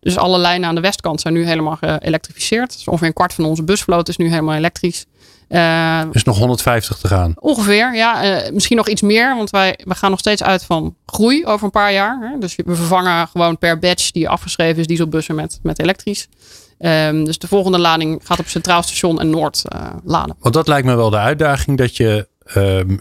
[0.00, 2.72] Dus alle lijnen aan de westkant zijn nu helemaal geëlektrificeerd.
[2.72, 5.06] Dus ongeveer een kwart van onze busvloot is nu helemaal elektrisch.
[5.48, 7.32] Uh, Dus nog 150 te gaan.
[7.36, 8.42] ongeveer, ja.
[8.44, 11.64] Uh, misschien nog iets meer, want wij, we gaan nog steeds uit van groei over
[11.64, 12.18] een paar jaar.
[12.20, 12.38] Hè?
[12.38, 16.28] Dus we vervangen gewoon per batch die afgeschreven is dieselbussen met, met elektrisch.
[16.78, 20.36] Um, dus de volgende lading gaat op Centraal Station en Noord uh, laden.
[20.38, 22.28] Want dat lijkt me wel de uitdaging dat je...
[22.56, 23.00] Um,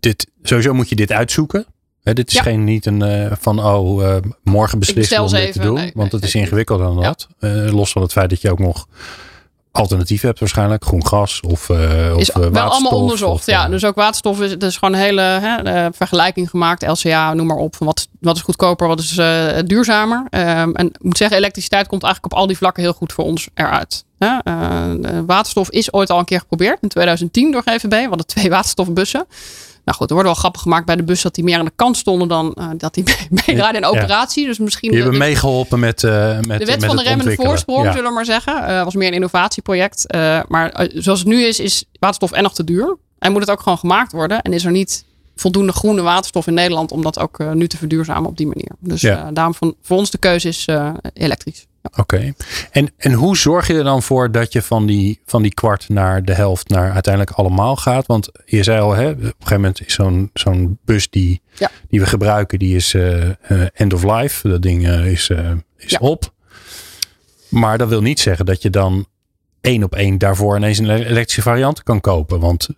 [0.00, 1.66] dit, sowieso moet je dit uitzoeken.
[2.14, 2.42] Dit is Ja.
[2.42, 5.52] geen niet een uh, van oh uh, morgen beslissen om dit even.
[5.52, 7.02] te doen, Nee, want nee, het is ingewikkelder dan Ja.
[7.02, 7.26] dat.
[7.40, 8.86] Uh, los van het feit dat je ook nog
[9.70, 13.34] alternatief hebt waarschijnlijk, groen gas of, is of uh, wel allemaal waterstof onderzocht.
[13.40, 16.86] of, ja, dus ook waterstof is, is gewoon een hele hè, eh, vergelijking gemaakt.
[16.86, 17.76] LCA, noem maar op.
[17.76, 20.26] Van wat, wat is goedkoper, wat is eh, duurzamer.
[20.30, 23.24] Ehm, en ik moet zeggen, elektriciteit komt eigenlijk op al die vlakken heel goed voor
[23.24, 24.04] ons eruit.
[24.18, 24.38] Eh,
[25.26, 27.90] waterstof is ooit al een keer geprobeerd in 2010 door GVB.
[27.90, 29.26] We hadden twee waterstofbussen.
[29.86, 31.72] Nou goed, er wordt wel grappig gemaakt bij de bus dat die meer aan de
[31.76, 33.04] kant stonden dan eh, dat die
[33.46, 33.94] meedraaiden in Ja.
[34.00, 34.46] operatie.
[34.46, 37.84] Dus misschien die de- hebben meegeholpen met, uh, met de wet met van de voorsprong,
[37.84, 37.92] Ja.
[37.92, 38.62] zullen we maar zeggen.
[38.70, 40.04] Uh, was meer een innovatieproject.
[40.48, 42.96] Maar zoals het nu is, is waterstof en nog te duur.
[43.18, 44.42] En moet het ook gewoon gemaakt worden.
[44.42, 45.04] En is er niet
[45.36, 48.70] voldoende groene waterstof in Nederland om dat ook nu te verduurzamen op die manier.
[48.78, 49.30] Dus Ja.
[49.32, 50.66] daarom van, voor ons de keuze is
[51.12, 51.66] elektrisch.
[51.96, 52.32] Oké.
[52.70, 55.88] En, en hoe zorg je er dan voor dat je van die, van die kwart
[55.88, 58.06] naar de helft naar uiteindelijk allemaal gaat?
[58.06, 61.70] Want je zei al, hè, op een gegeven moment is zo'n zo'n bus die, Ja.
[61.88, 64.48] die we gebruiken, die is eh, eh, end of life.
[64.48, 65.30] Dat ding eh, is,
[65.76, 65.98] is Ja.
[66.00, 66.32] op.
[67.48, 69.06] Maar dat wil niet zeggen dat je dan
[69.60, 72.40] één op één daarvoor ineens een elektrische variant kan kopen.
[72.40, 72.68] Want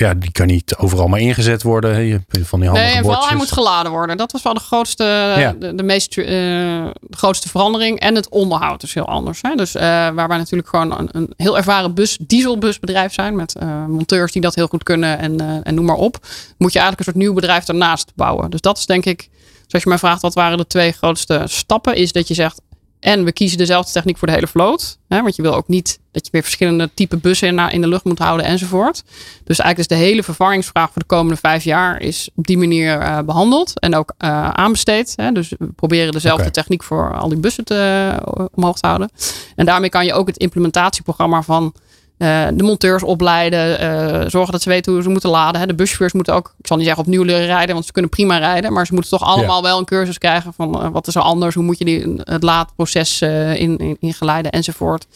[0.00, 2.02] ja, die kan niet overal maar ingezet worden.
[2.02, 4.16] Je hebt van die handige Nee, vooral hij moet geladen worden.
[4.16, 5.04] Dat was wel de grootste,
[5.38, 5.54] Ja.
[5.58, 8.00] de, de meest, uh, de grootste verandering.
[8.00, 9.38] En het onderhoud is heel anders.
[9.42, 9.54] Hè?
[9.54, 13.36] Dus uh, waar wij natuurlijk gewoon een, een heel ervaren bus, dieselbusbedrijf zijn.
[13.36, 16.18] Met uh, monteurs die dat heel goed kunnen en, en noem maar op.
[16.58, 18.50] Moet je eigenlijk een soort nieuw bedrijf daarnaast bouwen.
[18.50, 19.28] Dus dat is denk ik,
[19.66, 21.94] zoals je mij vraagt, wat waren de twee grootste stappen?
[21.94, 22.60] Is dat je zegt,
[23.00, 24.98] en we kiezen dezelfde techniek voor de hele vloot.
[25.08, 27.88] Hè, want je wil ook niet dat je weer verschillende type bussen in, in de
[27.88, 29.02] lucht moet houden enzovoort.
[29.44, 33.00] Dus eigenlijk is de hele vervangingsvraag voor de komende vijf jaar is op die manier
[33.00, 33.80] uh, behandeld.
[33.80, 35.12] En ook uh, aanbesteed.
[35.16, 35.32] Hè.
[35.32, 39.10] Dus we proberen dezelfde techniek voor al die bussen te, uh, omhoog te houden.
[39.56, 41.74] En daarmee kan je ook het implementatieprogramma van
[42.20, 45.60] eh, de monteurs opleiden, eh, zorgen dat ze weten hoe ze moeten laden.
[45.60, 45.66] Hè.
[45.66, 48.38] De buschauffeurs moeten ook, ik zal niet zeggen opnieuw leren rijden, want ze kunnen prima
[48.38, 48.72] rijden.
[48.72, 51.54] Maar ze moeten toch allemaal wel een cursus krijgen van eh, wat is er anders,
[51.54, 55.06] hoe moet je die, het laadproces eh, in, in, ingeleiden enzovoort.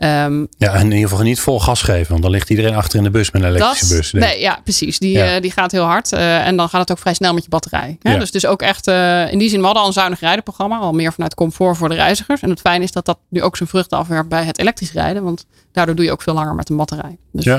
[0.00, 2.08] Ehm, Ja, en in ieder geval niet vol gas geven.
[2.10, 4.12] Want dan ligt iedereen achter in de bus met een elektrische dat, bus.
[4.12, 4.98] Nee, ja, precies.
[4.98, 5.34] Die, Ja.
[5.34, 6.12] eh, die gaat heel hard.
[6.12, 7.98] eh, en dan gaat het ook vrij snel met je batterij.
[8.02, 8.12] Hè?
[8.12, 8.18] Ja.
[8.18, 10.78] Dus is ook echt, eh, in die zin, we hadden al een zuinig rijdenprogramma.
[10.78, 12.40] Al meer vanuit comfort voor de reizigers.
[12.40, 15.22] En het fijne is dat dat nu ook zijn vruchten afwerpt bij het elektrisch rijden.
[15.22, 17.18] Want daardoor doe je ook veel langer met een batterij.
[17.32, 17.58] Dus Ja.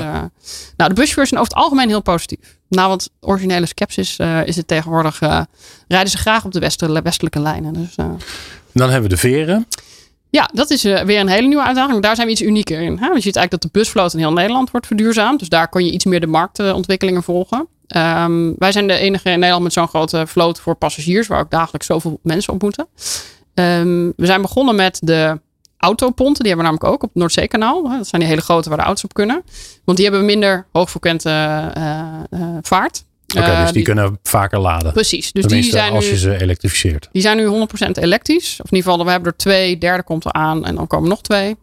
[0.76, 2.58] nou, de buschauffeurs zijn over het algemeen heel positief.
[2.68, 5.18] Na wat originele skepsis is het tegenwoordig,
[5.88, 7.72] rijden ze graag op de westelijke, westelijke lijnen.
[7.72, 7.94] Dus
[8.74, 9.66] Dan hebben we de veren.
[10.32, 12.02] Ja, dat is eh, weer een hele nieuwe uitdaging.
[12.02, 12.98] Daar zijn we iets unieker in.
[12.98, 13.06] Hè?
[13.08, 15.38] Want je ziet eigenlijk dat de busvloot in heel Nederland wordt verduurzaamd.
[15.38, 17.68] Dus daar kon je iets meer de marktontwikkelingen volgen.
[17.86, 21.50] Ehm, wij zijn de enige in Nederland met zo'n grote vloot voor passagiers, waar ook
[21.50, 22.86] dagelijks zoveel mensen op moeten.
[23.54, 25.40] Ehm, we zijn begonnen met de
[25.76, 26.44] autoponten.
[26.44, 27.82] Die hebben we namelijk ook op het Noordzeekanaal.
[27.82, 29.42] Dat zijn die hele grote waar de auto's op kunnen.
[29.84, 31.98] Want die hebben minder hoogfrequente eh,
[32.30, 33.04] eh, vaart.
[33.36, 34.92] Oké, dus die, kunnen vaker laden.
[34.92, 35.32] Precies.
[35.32, 36.10] Dus die zijn als nu...
[36.10, 37.08] je ze elektrificeert.
[37.12, 38.60] Die zijn nu 100% elektrisch.
[38.62, 39.78] Of in ieder geval, we hebben er twee.
[39.78, 40.64] Derde komt er aan.
[40.64, 41.56] En dan komen nog twee.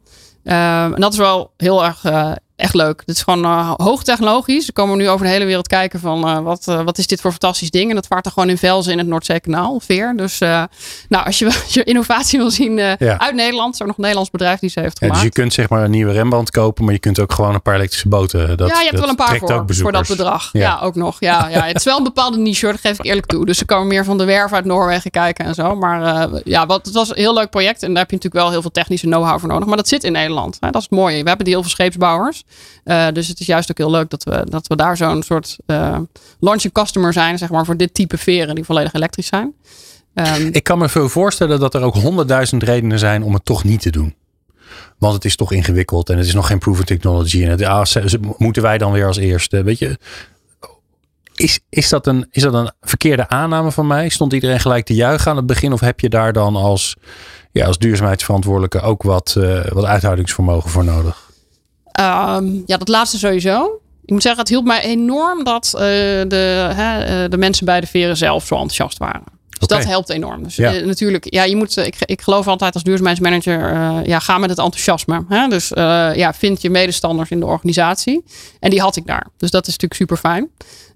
[0.44, 3.02] Ehm, en dat is wel heel erg eh, echt leuk.
[3.06, 4.66] Dit is gewoon eh, hoogtechnologisch.
[4.66, 7.22] We komen nu over de hele wereld kijken van eh, wat, eh, wat is dit
[7.22, 7.90] voor fantastisch ding.
[7.90, 10.14] En dat vaart er gewoon in Velzen in het Noordzeekanaal, Veer.
[10.16, 13.20] Dus nou, als je, als je innovatie wil zien Ja.
[13.20, 13.74] uit Nederland.
[13.74, 15.24] is er nog een Nederlands bedrijf die ze heeft Ja, gemaakt.
[15.24, 17.62] dus je kunt zeg maar een nieuwe remband kopen, maar je kunt ook gewoon een
[17.62, 18.58] paar elektrische boten.
[18.58, 20.50] Dat, ja, je hebt wel een paar voor, voor dat bedrag.
[20.52, 20.60] Ja.
[20.60, 20.80] Ja.
[20.82, 21.18] ook nog.
[21.20, 23.46] Ja, ja, het is wel een bepaalde niche, hoor, dat geef ik eerlijk toe.
[23.46, 25.76] Dus ze komen meer van de werf uit Noorwegen kijken en zo.
[25.76, 27.84] Maar ja, wat, het was een heel leuk project.
[27.84, 29.68] En daar heb je natuurlijk wel heel veel technische know-how voor nodig.
[29.68, 30.58] Maar dat zit in Nederland.
[30.60, 30.70] Hè?
[30.70, 31.22] Dat is het mooie.
[31.22, 32.44] We hebben die heel veel scheepsbouwers.
[32.84, 35.58] Eh, dus het is juist ook heel leuk dat we, dat we daar zo'n soort
[35.66, 35.98] eh
[36.40, 39.54] launching customer zijn, zeg maar, voor dit type veren die volledig elektrisch zijn.
[40.14, 43.64] Ehm, Ik kan me veel voorstellen dat er ook honderdduizend redenen zijn om het toch
[43.64, 44.16] niet te doen.
[44.98, 47.44] Want het is toch ingewikkeld en het is nog geen proven technology.
[47.44, 47.86] En het, ah,
[48.38, 49.64] moeten wij dan weer als eerste?
[49.64, 49.98] Weet je,
[51.36, 54.10] is, is, dat een, is dat een verkeerde aanname van mij?
[54.10, 55.74] Stond iedereen gelijk te juichen aan het begin?
[55.74, 56.96] Of heb je daar dan als,
[57.52, 61.29] ja, als duurzaamheidsverantwoordelijke ook wat, eh, wat uithoudingsvermogen voor nodig?
[61.92, 63.82] Ehm, ja, dat laatste sowieso.
[64.06, 65.82] Ik moet zeggen, het hielp mij enorm dat eh,
[66.28, 69.24] de, hè, eh, de mensen bij de veren zelf zo enthousiast waren.
[69.60, 70.44] Dus dat helpt enorm.
[70.44, 70.74] Dus Ja.
[70.74, 73.74] eh, natuurlijk, ja, je moet, ik, ik geloof altijd als duurzaamheidsmanager,
[74.08, 75.24] ja, ga met het enthousiasme.
[75.28, 75.48] Hè?
[75.48, 75.68] Dus
[76.16, 78.24] ja, vind je medestanders in de organisatie.
[78.60, 79.28] En die had ik daar.
[79.38, 80.50] Dus dat is natuurlijk super fijn.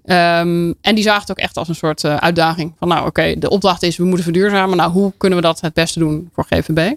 [0.04, 2.74] Ehm, en die zagen het ook echt als een soort eh, uitdaging.
[2.78, 4.76] Van nou, oké, de opdracht is, we moeten verduurzamen.
[4.76, 6.94] Nou, hoe kunnen we dat het beste doen voor GVB?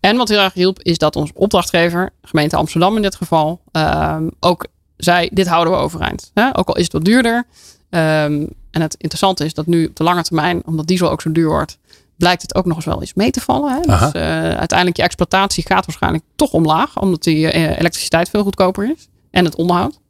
[0.00, 4.28] En wat heel erg hielp, is dat ons opdrachtgever, gemeente Amsterdam in dit geval, ehm,
[4.40, 6.30] ook zei: dit houden we overeind.
[6.34, 6.58] Hè?
[6.58, 7.46] Ook al is het wat duurder.
[7.90, 11.32] Ehm, en het interessante is dat nu op de lange termijn, omdat diesel ook zo
[11.32, 11.78] duur wordt,
[12.16, 13.72] blijkt het ook nog eens wel eens mee te vallen.
[13.72, 13.80] Hè?
[13.80, 18.90] Dus, eh, uiteindelijk je exploitatie gaat waarschijnlijk toch omlaag, omdat die eh, elektriciteit veel goedkoper
[18.90, 19.08] is.
[19.30, 20.00] En het onderhoud.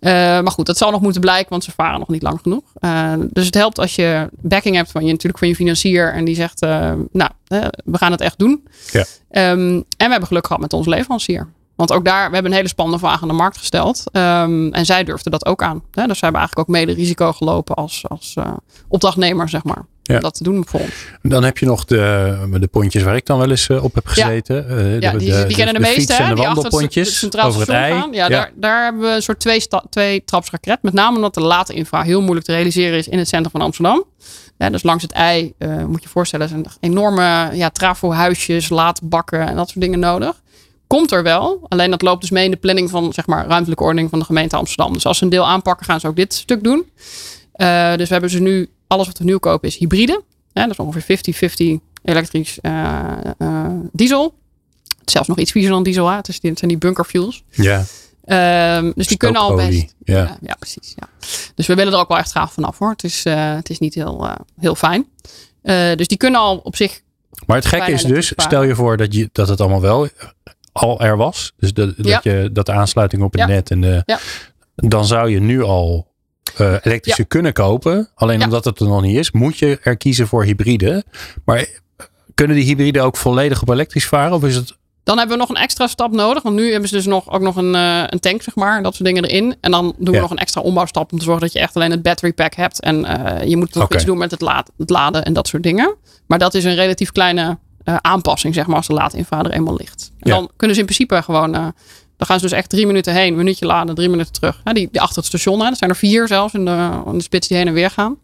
[0.00, 2.62] Eh, maar goed, dat zal nog moeten blijken, want ze varen nog niet lang genoeg.
[2.74, 6.12] Eh, dus het helpt als je backing hebt van je, natuurlijk van je financier.
[6.12, 7.30] En die zegt, eh, nou,
[7.84, 8.68] we gaan het echt doen.
[8.90, 9.04] Ja.
[9.30, 11.48] Ehm, en we hebben geluk gehad met onze leverancier.
[11.74, 14.02] Want ook daar, we hebben een hele spannende vraag aan de markt gesteld.
[14.12, 15.82] Ehm, en zij durfden dat ook aan.
[15.90, 16.06] Hè?
[16.06, 18.34] Dus ze hebben eigenlijk ook mede risico gelopen als, als
[18.88, 19.86] opdrachtnemer, zeg maar.
[20.06, 20.14] Ja.
[20.14, 20.90] Om dat te doen voor ons.
[21.22, 24.06] Dan heb je nog de, de pontjes waar ik dan wel eens eh, op heb
[24.06, 24.68] gezeten.
[24.68, 26.12] Eh, Ja, de, die, de- die kennen de, de meeste.
[26.14, 27.92] en de het- wandelpontjes het over het ei.
[27.98, 28.12] gaan.
[28.12, 30.78] Ja, Daar, daar hebben we een soort twee, sta- twee trapsraket.
[30.82, 33.60] Met name omdat de late infra heel moeilijk te realiseren is in het centrum van
[33.60, 34.04] Amsterdam.
[34.58, 39.48] Ja, dus langs het ei, eh, moet je je voorstellen, zijn enorme ja, trafohuisjes, laadbakken
[39.48, 40.42] en dat soort dingen nodig.
[40.86, 43.82] Komt er wel, alleen dat loopt dus mee in de planning van zeg maar, ruimtelijke
[43.84, 44.92] ordening van de gemeente Amsterdam.
[44.92, 46.84] Dus als ze een deel aanpakken, gaan ze ook dit stuk doen.
[47.96, 50.22] Dus we hebben ze nu, alles wat we nieuw kopen is hybride.
[50.52, 53.02] Hè, dat is ongeveer 50-50 elektrisch eh,
[53.38, 54.34] eh, diesel.
[55.04, 56.08] Zelfs nog iets viezer dan diesel.
[56.08, 56.16] Hè?
[56.16, 57.44] Het, zijn die bunker fuels.
[57.50, 57.84] Ja,
[58.24, 59.94] Ehm, dus die kunnen al best.
[60.04, 60.16] ja.
[60.16, 60.94] Ja, ja, precies.
[60.96, 61.08] Ja.
[61.54, 62.90] Dus we willen er ook wel echt graag vanaf hoor.
[62.90, 64.28] Het is, eh, het is niet heel,
[64.60, 65.06] heel fijn.
[65.96, 67.00] Dus die kunnen al op zich.
[67.46, 70.08] Maar het gekke is dus, stel je voor dat, je, dat het allemaal wel
[70.72, 71.52] al er was.
[71.56, 71.92] Dus Ja.
[71.96, 74.22] dat, je, dat de aansluiting op het net en de,
[74.74, 76.06] dan zou je nu al
[76.56, 78.08] eh, elektrische kunnen kopen.
[78.14, 78.44] Alleen Ja.
[78.44, 81.04] omdat het er nog niet is, moet je er kiezen voor hybride.
[81.44, 81.64] Maar eh,
[82.34, 84.32] kunnen die hybride ook volledig op elektrisch varen?
[84.32, 86.42] Of is het Dan hebben we nog een extra stap nodig.
[86.42, 88.76] Want nu hebben ze dus nog, ook nog een, eh, een tank, zeg maar.
[88.76, 89.56] en Dat soort dingen erin.
[89.60, 90.20] En dan doen we Ja.
[90.20, 91.12] nog een extra ombouwstap.
[91.12, 92.80] Om te zorgen dat je echt alleen het battery pack hebt.
[92.80, 92.96] En
[93.48, 95.94] je moet nog iets doen met het, laad, het laden en dat soort dingen.
[96.26, 97.58] Maar dat is een relatief kleine
[98.00, 98.76] aanpassing, zeg maar.
[98.76, 100.12] Als de laadinva er eenmaal ligt.
[100.18, 100.36] En Ja.
[100.36, 101.74] dan kunnen ze in principe gewoon.
[102.16, 104.60] Eh, dan gaan ze dus echt drie minuten heen, een minuutje laden, drie minuten terug.
[104.64, 107.12] Ja, die, die achter het station, hè, dat zijn er vier zelfs in de, in
[107.18, 108.16] de spits die heen en weer gaan.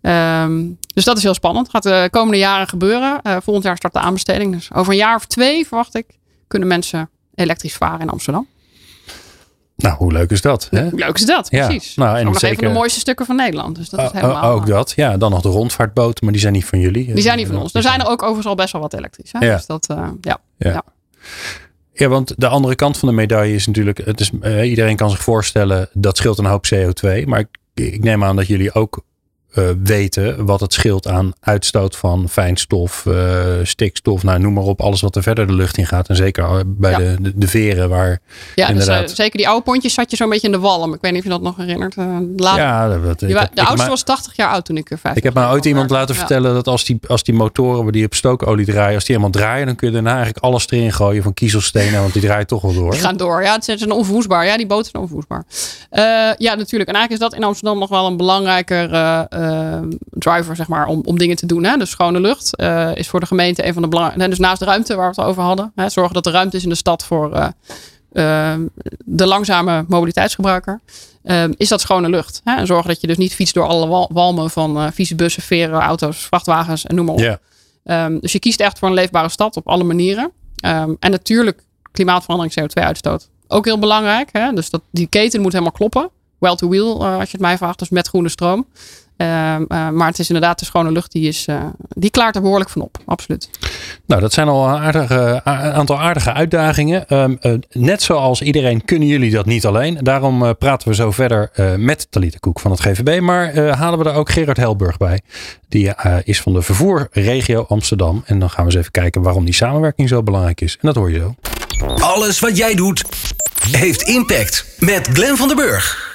[0.00, 0.62] Ehm,
[0.94, 1.70] dus dat is heel spannend.
[1.70, 3.22] Gaat de komende jaren gebeuren.
[3.22, 4.52] Eh, volgend jaar start de aanbesteding.
[4.54, 6.06] Dus over een jaar of twee verwacht ik,
[6.46, 8.46] kunnen mensen elektrisch varen in Amsterdam.
[9.76, 10.66] Nou, hoe leuk is dat?
[10.70, 10.88] Hè?
[10.92, 11.48] Leuk is dat?
[11.50, 11.66] Ja.
[11.66, 11.94] Precies.
[11.94, 13.76] Nou, en nog zeker- een van de mooiste stukken van Nederland.
[13.76, 14.42] Dus dat is Oh, helemaal...
[14.42, 14.92] oh, ook dat.
[14.96, 17.12] Ja, dan nog de rondvaartboten, maar die zijn niet van jullie.
[17.14, 17.74] Die zijn niet van ons.
[17.74, 19.32] Er zijn er ook overigens al best wel wat elektrisch.
[19.32, 19.46] Hè?
[19.46, 19.56] Ja.
[19.56, 20.38] Dus dat, eh, ja.
[20.58, 20.70] Ja.
[20.70, 20.82] Ja.
[22.00, 25.10] Ja, want de andere kant van de medaille is natuurlijk, het is, eh, iedereen kan
[25.10, 27.26] zich voorstellen dat scheelt een hoop CO2.
[27.26, 29.04] Maar ik, ik neem aan dat jullie ook
[29.54, 33.14] eh, weten wat het scheelt aan uitstoot van fijnstof, eh,
[33.62, 36.08] stikstof, nou noem maar op, alles wat er verder de lucht in gaat.
[36.08, 36.98] En zeker eh, bij Ja.
[36.98, 38.08] de, de, de veren waar,
[38.54, 39.10] Ja, dus, Inderdaad.
[39.10, 40.94] zeker die oude pontjes zat je zo'n beetje in de walm.
[40.94, 41.94] Ik weet niet of je dat nog herinnert.
[41.94, 45.16] De laatste- ja, dat, die de oudste was 80 jaar oud toen ik er 50
[45.16, 46.20] Ik heb maar ooit iemand laten Ja.
[46.20, 49.66] vertellen dat als die, als die motoren die op stookolie draaien, als die helemaal draaien,
[49.66, 52.74] dan kun je daarna eigenlijk alles erin gooien van kiezelstenen, want die draait toch wel
[52.74, 52.90] door.
[52.90, 53.42] Die gaan door.
[53.42, 54.46] Ja, het zijn onvoersbaar.
[54.46, 55.44] Ja, die boten zijn onvoersbaar.
[55.90, 56.02] Eh,
[56.38, 56.90] ja, natuurlijk.
[56.90, 58.90] En eigenlijk is dat in Amsterdam nog wel een belangrijker
[60.10, 61.64] driver, zeg maar, om, om dingen te doen.
[61.64, 61.76] Hè?
[61.76, 64.28] Dus schone lucht eh, is voor de gemeente een van de belangrijke.
[64.28, 65.72] Dus naast de ruimte waar we het over hadden.
[65.74, 65.88] Hè?
[65.88, 67.48] Zorgen dat er ruimte is in de stad voor eh,
[68.12, 68.58] eh,
[69.04, 70.80] de langzame mobiliteitsgebruiker.
[71.22, 72.40] eh, is dat schone lucht.
[72.44, 72.56] Hè?
[72.56, 75.42] En zorgen dat je dus niet fietst door alle wal- walmen van eh vieze bussen,
[75.42, 77.20] veren, auto's, vrachtwagens en noem maar op.
[77.84, 80.30] Ehm, dus je kiest echt voor een leefbare stad op alle manieren.
[80.56, 83.28] Ehm, en natuurlijk klimaatverandering, CO2-uitstoot.
[83.48, 84.28] Ook heel belangrijk.
[84.32, 84.52] Hè?
[84.52, 86.10] Dus dat, die keten moet helemaal kloppen.
[86.40, 87.78] Well to wheel, eh, als je het mij vraagt.
[87.78, 88.66] Dus met groene stroom.
[89.16, 91.12] Ehm, eh, maar het is inderdaad de schone lucht.
[91.12, 92.96] Die, is, eh, die klaart er behoorlijk van op.
[93.06, 93.50] Absoluut.
[94.06, 97.08] Nou, dat zijn al een, aardige, a- een aantal aardige uitdagingen.
[97.08, 99.98] Ehm, eh, net zoals iedereen kunnen jullie dat niet alleen.
[100.02, 103.20] Daarom eh, praten we zo verder eh, met Talita Koek van het GVB.
[103.20, 105.20] Maar eh, halen we er ook Gerard Helburg bij.
[105.68, 108.22] Die eh, is van de vervoerregio Amsterdam.
[108.26, 110.72] En dan gaan we eens even kijken waarom die samenwerking zo belangrijk is.
[110.72, 111.34] En dat hoor je zo.
[111.94, 113.04] Alles wat jij doet
[113.70, 114.66] heeft impact.
[114.78, 116.08] Met Glenn van den Burg.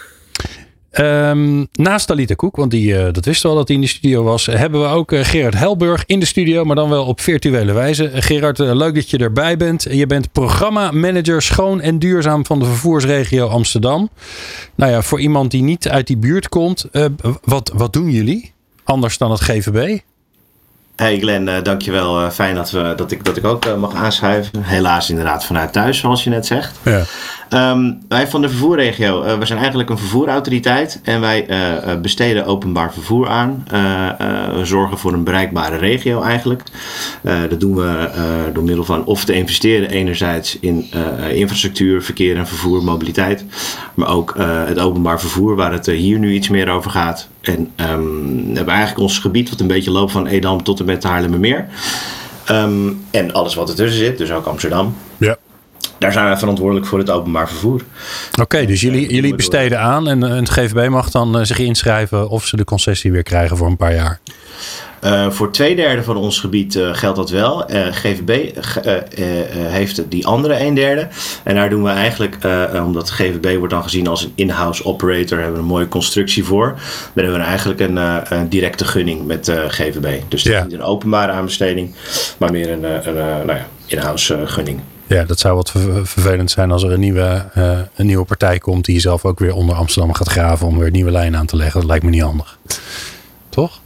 [0.95, 3.89] Ehm, naast Talita Koek, want die, eh, dat wisten we al dat hij in de
[3.89, 7.21] studio was, hebben we ook eh, Gerard Helburg in de studio, maar dan wel op
[7.21, 8.07] virtuele wijze.
[8.07, 9.87] Eh, Gerard, leuk dat je erbij bent.
[9.89, 14.09] Je bent programmamanager schoon en duurzaam van de vervoersregio Amsterdam.
[14.75, 16.85] Nou ja, voor iemand die niet uit die buurt komt,
[17.43, 18.53] wat, wat doen jullie?
[18.83, 19.99] Anders dan het GVB?
[20.95, 22.31] Hey Glenn, dankjewel.
[22.31, 24.63] Fijn dat, we, dat, ik, dat ik ook mag aanschuiven.
[24.63, 26.79] Helaas inderdaad vanuit thuis, zoals je net zegt.
[26.83, 27.03] Ja.
[27.55, 32.01] Ehm, wij van de vervoerregio, eh, we zijn eigenlijk een vervoerautoriteit en wij eh, eh,
[32.01, 33.63] besteden openbaar vervoer aan.
[34.55, 36.61] We zorgen voor een bereikbare regio eigenlijk.
[37.49, 38.09] Dat doen we
[38.53, 40.91] door middel van of te investeren enerzijds in
[41.31, 43.45] infrastructuur, verkeer en vervoer, mobiliteit.
[43.93, 44.35] Maar ook
[44.67, 47.27] het openbaar vervoer waar het hier nu iets meer over gaat.
[47.41, 48.03] En ehm,
[48.47, 51.67] we hebben eigenlijk ons gebied wat een beetje loopt van Edam tot en met Haarlemmermeer.
[52.45, 54.95] Ehm, en alles wat ertussen zit, dus ook Amsterdam.
[55.17, 55.37] ja.
[56.05, 57.81] Daar zijn wij verantwoordelijk voor het openbaar vervoer.
[58.41, 62.29] Oké, dus jullie, jullie besteden aan en, eh, het GVB mag dan eh, zich inschrijven
[62.29, 64.19] of ze de concessie weer krijgen voor een paar jaar.
[65.03, 67.71] Uh, voor twee derde van ons gebied uh, geldt dat wel.
[67.71, 68.49] Uh, GVB
[69.55, 71.07] heeft die andere een derde.
[71.43, 72.37] En daar doen we eigenlijk,
[72.83, 76.67] omdat GVB wordt dan gezien als een in-house operator, hebben we een mooie constructie voor.
[77.13, 77.97] Daar hebben we eigenlijk een,
[78.37, 80.21] een directe gunning met GVB.
[80.27, 81.95] Dus het is niet een openbare aanbesteding,
[82.37, 84.81] maar meer een, een, nou ja, in-house gunning.
[85.07, 85.71] Ja, dat zou wat
[86.03, 89.53] vervelend zijn als er een nieuwe, uh, een nieuwe partij komt die zelf ook weer
[89.53, 91.79] onder Amsterdam gaat graven om weer nieuwe lijnen aan te leggen.
[91.79, 92.57] Dat lijkt me niet handig.
[93.49, 93.81] Toch?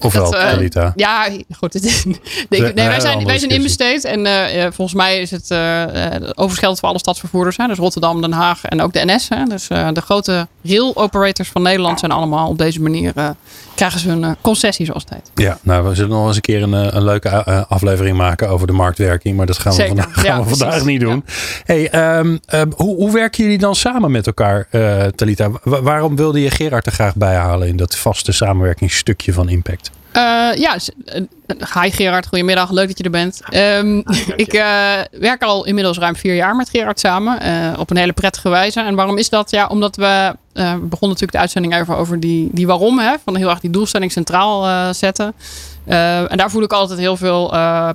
[0.00, 0.90] Ofwel, dat, uh?
[0.94, 1.72] Ja, goed.
[1.72, 1.82] Het
[2.48, 4.04] nee, wij zijn, wij zijn inbesteed.
[4.04, 5.54] En uh, volgens mij is het
[6.36, 7.56] overscheld voor alle stadsvervoerders.
[7.56, 7.66] Hè?
[7.66, 9.28] Dus Rotterdam, Den Haag en ook de NS.
[9.28, 9.44] Hè?
[9.44, 13.12] Dus de grote rail operators van Nederland zijn allemaal op deze manier...
[13.78, 15.30] krijgen ze hun concessie zoals het heet.
[15.34, 17.28] Ja, nou we zullen nog eens een keer een, een leuke
[17.68, 19.36] aflevering maken over de marktwerking.
[19.36, 19.96] Maar dat gaan we Zeker.
[19.96, 21.24] vandaag, gaan ja, we vandaag niet doen.
[21.26, 21.32] Ja.
[21.64, 24.68] Hey, um, um, hoe, hoe, werken jullie dan samen met elkaar,
[25.14, 25.50] Talita?
[25.62, 29.90] waarom wilde je Gerard er graag bij halen in dat vaste samenwerkingsstukje van Impact?
[30.12, 30.76] Uh, ja,
[31.82, 33.40] hi Gerard, goedemiddag, leuk dat je er bent.
[33.54, 33.98] Um,
[34.44, 34.60] ik uh,
[35.10, 38.80] werk al inmiddels ruim vier jaar met Gerard samen, uh, op een hele prettige wijze.
[38.80, 39.50] En waarom is dat?
[39.50, 43.36] Ja, omdat we, we begonnen natuurlijk de uitzending even over die, die waarom, hè, van
[43.36, 45.34] heel erg die doelstelling centraal zetten.
[45.84, 47.48] en daar voel ik altijd heel veel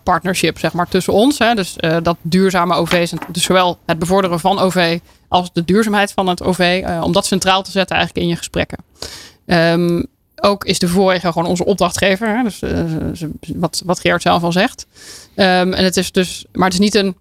[0.04, 1.40] partnership zeg maar, tussen ons.
[1.40, 1.54] Hè.
[1.54, 6.44] Dus dat duurzame OV, dus zowel het bevorderen van OV als de duurzaamheid van het
[6.44, 8.78] OV, om dat centraal te zetten eigenlijk in je gesprekken.
[9.46, 12.38] Um, ook is de voorregio gewoon onze opdrachtgever.
[12.38, 12.44] Hè?
[12.44, 12.62] Dus
[13.56, 14.86] wat, wat Gerard zelf al zegt.
[15.36, 17.16] Um, en het is dus, maar het is niet een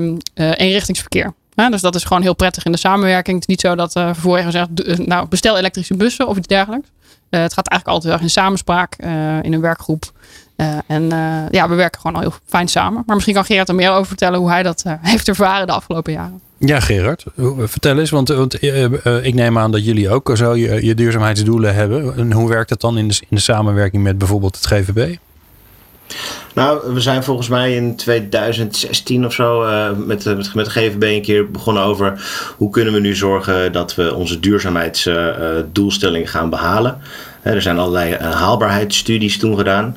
[0.00, 1.34] um, eenrichtingsverkeer.
[1.62, 1.70] Hè?
[1.70, 3.40] Dus dat is gewoon heel prettig in de samenwerking.
[3.40, 6.88] Het is niet zo dat uh, vervoerregio zegt, nou bestel elektrische bussen of iets dergelijks.
[7.30, 8.96] Uh, het gaat eigenlijk altijd erg in samenspraak,
[9.42, 10.12] in een werkgroep.
[10.86, 11.08] en
[11.50, 13.02] ja, we werken gewoon al heel fijn samen.
[13.06, 16.12] Maar misschien kan Gerard er meer over vertellen hoe hij dat heeft ervaren de afgelopen
[16.12, 16.40] jaren.
[16.58, 17.24] Ja, Gerard,
[17.56, 18.62] vertel eens, want, want
[19.22, 22.16] ik neem aan dat jullie ook zo je, je duurzaamheidsdoelen hebben.
[22.16, 25.16] En hoe werkt dat dan in de, in de samenwerking met bijvoorbeeld het GVB?
[26.54, 31.02] Nou, we zijn volgens mij in 2016 of zo uh, met, met, met de GVB
[31.02, 32.22] een keer begonnen over
[32.56, 36.98] hoe kunnen we nu zorgen dat we onze duurzaamheidsdoelstellingen gaan behalen.
[37.42, 39.96] Er zijn allerlei haalbaarheidsstudies toen gedaan.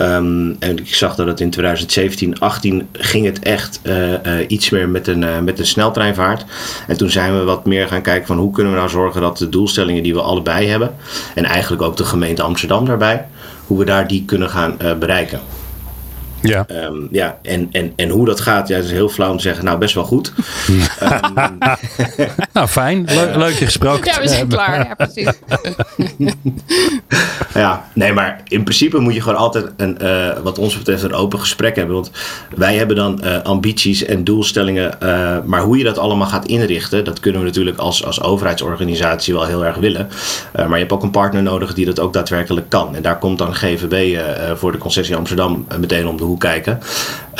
[0.00, 3.80] Um, en ik zag dat het in 2017, 18 ging het echt
[4.46, 6.44] iets meer met een, met een sneltreinvaart.
[6.86, 9.38] En toen zijn we wat meer gaan kijken van hoe kunnen we nou zorgen dat
[9.38, 10.94] de doelstellingen die we allebei hebben.
[11.34, 13.26] En eigenlijk ook de gemeente Amsterdam daarbij.
[13.66, 15.40] Hoe we daar die kunnen gaan bereiken.
[16.48, 16.66] Ja.
[16.68, 19.64] Um, ja, en, en, en hoe dat gaat, ja, is heel flauw om te zeggen,
[19.64, 20.32] nou best wel goed.
[21.02, 21.58] um,
[22.52, 23.04] nou, fijn.
[23.04, 24.12] Le leuk je gesproken.
[24.12, 24.86] Ja, we zijn klaar.
[24.86, 25.30] Ja, precies.
[27.54, 31.14] ja, nee, maar in principe moet je gewoon altijd, een, uh, wat ons betreft, een
[31.14, 31.94] open gesprek hebben.
[31.94, 32.10] Want
[32.56, 34.96] wij hebben dan uh, ambities en doelstellingen.
[35.02, 39.34] Uh, maar hoe je dat allemaal gaat inrichten, dat kunnen we natuurlijk als, als overheidsorganisatie
[39.34, 40.08] wel heel erg willen.
[40.52, 42.96] maar je hebt ook een partner nodig die dat ook daadwerkelijk kan.
[42.96, 44.18] En daar komt dan GVB
[44.56, 46.80] voor de concessie Amsterdam meteen om de hoek kijken.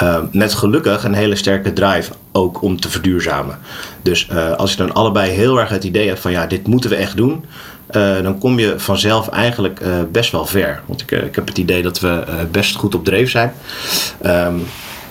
[0.02, 3.58] Uh, met gelukkig een hele sterke drive ook om te verduurzamen.
[4.02, 6.90] Dus uh, als je dan allebei heel erg het idee hebt van ja, dit moeten
[6.90, 7.44] we echt doen.
[7.90, 9.80] Uh, dan kom je vanzelf eigenlijk
[10.12, 10.80] best wel ver.
[10.86, 13.52] Want ik, ik heb het idee dat we best goed op dreef zijn.
[14.26, 14.62] Um,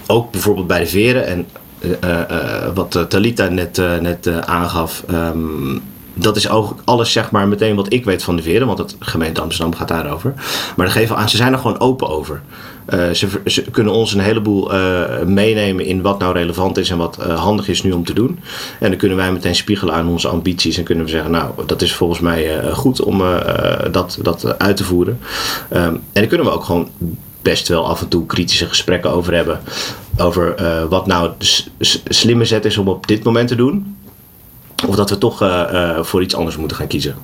[0.08, 1.26] ook bijvoorbeeld bij de veren.
[1.26, 1.48] En
[2.74, 5.04] wat Talita net, net aangaf.
[5.12, 5.82] Um,
[6.14, 8.96] dat is ook alles zeg maar meteen wat ik weet van de veren, want het
[9.00, 10.34] gemeente Amsterdam gaat daarover.
[10.76, 12.42] Maar dan geven aan, ze zijn er gewoon open over.
[12.94, 13.12] Uh,
[13.46, 17.40] ze, kunnen ons een heleboel uh, meenemen in wat nou relevant is en wat uh,
[17.40, 18.40] handig is nu om te doen.
[18.80, 21.82] En dan kunnen wij meteen spiegelen aan onze ambities en kunnen we zeggen, nou, dat
[21.82, 23.24] is volgens mij goed om
[23.92, 25.20] dat, dat uit te voeren.
[25.74, 26.90] Um, en dan kunnen we ook gewoon
[27.42, 29.60] best wel af en toe kritische gesprekken over hebben.
[30.18, 30.56] Over
[30.90, 31.66] wat nou de
[32.04, 33.96] slimme zet is om op dit moment te doen.
[34.88, 35.38] Of dat we toch
[36.02, 37.16] voor iets anders moeten gaan kiezen.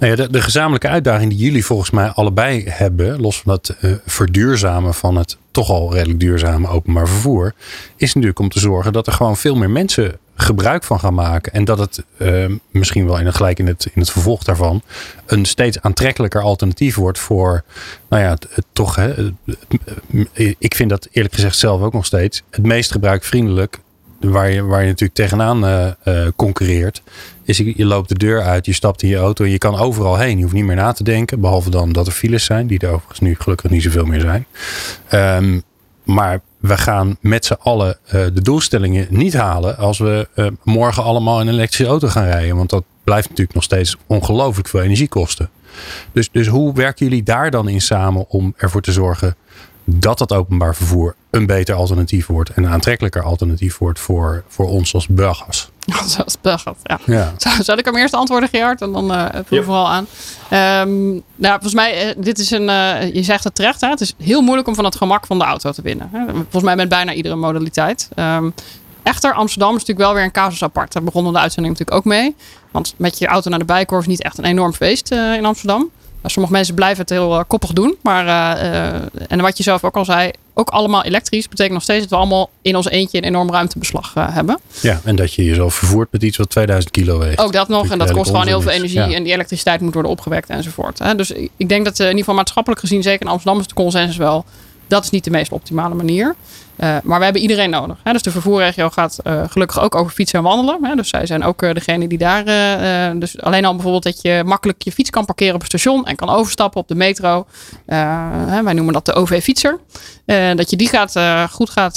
[0.00, 3.76] Nou ja, de, de, gezamenlijke uitdaging die jullie volgens mij allebei hebben, los van het
[3.80, 7.54] uh, verduurzamen van het toch al redelijk duurzame openbaar vervoer,
[7.96, 11.52] is natuurlijk om te zorgen dat er gewoon veel meer mensen gebruik van gaan maken.
[11.52, 14.82] En dat het uh, misschien wel in het, gelijk in het, in het vervolg daarvan
[15.26, 17.64] een steeds aantrekkelijker alternatief wordt voor,
[18.08, 19.32] nou ja, het, toch, hè,
[20.58, 23.78] ik vind dat eerlijk gezegd zelf ook nog steeds het meest gebruikvriendelijk
[24.20, 27.02] waar je, waar je natuurlijk tegenaan uh, uh, concurreert,
[27.44, 30.16] is je, loopt de deur uit, je stapt in je auto en je kan overal
[30.16, 30.36] heen.
[30.36, 32.90] Je hoeft niet meer na te denken, behalve dan dat er files zijn, die er
[32.90, 34.46] overigens nu gelukkig niet zoveel meer zijn.
[35.44, 35.62] Um,
[36.04, 40.28] maar we gaan met z'n allen uh, de doelstellingen niet halen als we
[40.64, 42.56] morgen allemaal in een elektrische auto gaan rijden.
[42.56, 45.50] Want dat blijft natuurlijk nog steeds ongelooflijk veel energie kosten.
[46.12, 49.36] Dus, dus hoe werken jullie daar dan in samen om ervoor te zorgen
[49.98, 54.68] dat het openbaar vervoer een beter alternatief wordt en een aantrekkelijker alternatief wordt voor, voor
[54.68, 55.70] ons als burgers.
[56.24, 56.98] Als burgers, ja.
[57.06, 57.32] ja.
[57.36, 58.82] Zal, zal ik hem eerst antwoorden, Gerard?
[58.82, 59.64] En dan uh, vul ja.
[59.64, 60.06] vooral aan.
[60.88, 63.88] Um, nou, volgens mij, uh, dit is een, uh, je zegt het terecht, hè?
[63.88, 66.08] het is heel moeilijk om van het gemak van de auto te winnen.
[66.12, 66.24] Hè?
[66.32, 68.08] Volgens mij met bijna iedere modaliteit.
[68.16, 68.54] Um,
[69.02, 70.92] echter, Amsterdam is natuurlijk wel weer een casus apart.
[70.92, 72.36] Daar begonnen de uitzending natuurlijk ook mee.
[72.70, 75.90] Want met je auto naar de bijkorf is niet echt een enorm feest in Amsterdam.
[76.24, 77.96] Sommige mensen blijven het heel uh, koppig doen.
[78.02, 81.48] Maar, uh, en wat je zelf ook al zei, ook allemaal elektrisch.
[81.48, 84.60] Betekent nog steeds dat we allemaal in ons eentje een enorm ruimtebeslag hebben.
[84.80, 87.38] Ja, en dat je jezelf vervoert met iets wat 2000 kilo weegt.
[87.38, 87.90] Ook dat nog.
[87.90, 88.98] En dat kost gewoon heel veel energie.
[88.98, 89.12] Ja.
[89.12, 90.98] En die elektriciteit moet worden opgewekt enzovoort.
[90.98, 91.14] Hè.
[91.14, 94.16] Dus ik denk dat in ieder geval maatschappelijk gezien, zeker in Amsterdam, is de consensus
[94.16, 94.44] wel.
[94.90, 96.34] Dat is niet de meest optimale manier.
[96.80, 97.96] Uh, maar we hebben iedereen nodig.
[98.02, 98.12] Hè?
[98.12, 100.84] Dus de vervoerregio gaat uh, gelukkig ook over fietsen en wandelen.
[100.84, 100.94] Hè?
[100.94, 102.44] Dus zij zijn ook uh, degene die daar.
[103.18, 106.16] dus alleen al bijvoorbeeld dat je makkelijk je fiets kan parkeren op het station en
[106.16, 107.46] kan overstappen op de metro.
[107.86, 109.78] Hè, wij noemen dat de OV-fietser.
[110.54, 111.96] dat je die gaat, goed gaat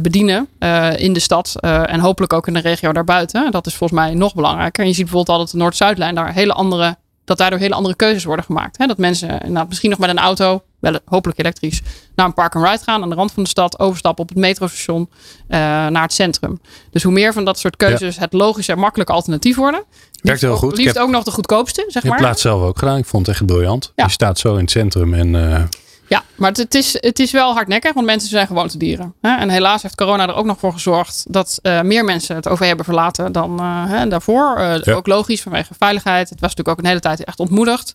[0.00, 0.48] bedienen
[0.96, 3.50] in de stad en hopelijk ook in de regio daarbuiten.
[3.50, 4.82] Dat is volgens mij nog belangrijker.
[4.82, 6.96] En je ziet bijvoorbeeld al dat de Noord-Zuidlijn daar hele andere
[7.30, 8.78] dat daardoor hele andere keuzes worden gemaakt.
[8.78, 8.86] Hè?
[8.86, 11.82] Dat mensen nou, misschien nog met een auto, wel hopelijk elektrisch,
[12.14, 14.38] naar een park and ride gaan aan de rand van de stad, overstappen op het
[14.38, 16.60] metrostation uh, naar het centrum.
[16.90, 18.20] Dus hoe meer van dat soort keuzes ja.
[18.20, 19.84] het logische en makkelijke alternatief worden.
[20.22, 20.76] Werkt heel goed.
[20.76, 22.12] Liefst ook nog de goedkoopste, zeg maar.
[22.12, 22.96] Ik heb het zelf ook gedaan.
[22.96, 23.92] Ik vond het echt briljant.
[23.94, 24.04] Ja.
[24.04, 25.34] Je staat zo in het centrum en...
[25.34, 25.62] Uh,
[26.10, 29.14] ja, maar het is, het is wel hardnekkig, want mensen zijn gewoon te dieren.
[29.20, 32.58] En helaas heeft corona er ook nog voor gezorgd dat uh, meer mensen het OV
[32.58, 34.56] hebben verlaten dan uh, daarvoor.
[34.58, 34.92] Uh, ja.
[34.92, 36.30] Ook logisch vanwege veiligheid.
[36.30, 37.94] Het was natuurlijk ook een hele tijd echt ontmoedigd.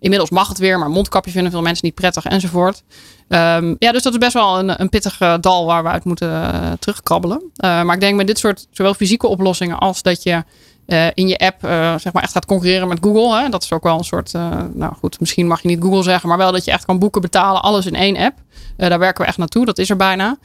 [0.00, 2.82] Inmiddels mag het weer, maar mondkapje vinden veel mensen niet prettig enzovoort.
[3.28, 6.52] Um, ja, dus dat is best wel een, een pittig dal waar we uit moeten
[6.78, 7.50] terugkrabbelen.
[7.56, 10.44] maar ik denk met dit soort zowel fysieke oplossingen als dat je
[10.86, 13.42] uh, in je app uh, zeg maar echt gaat concurreren met Google.
[13.42, 13.48] Hè?
[13.48, 16.28] Dat is ook wel een soort, uh, nou goed, misschien mag je niet Google zeggen,
[16.28, 18.38] maar wel dat je echt kan boeken, betalen, alles in één app.
[18.76, 20.38] daar werken we echt naartoe, dat is er bijna.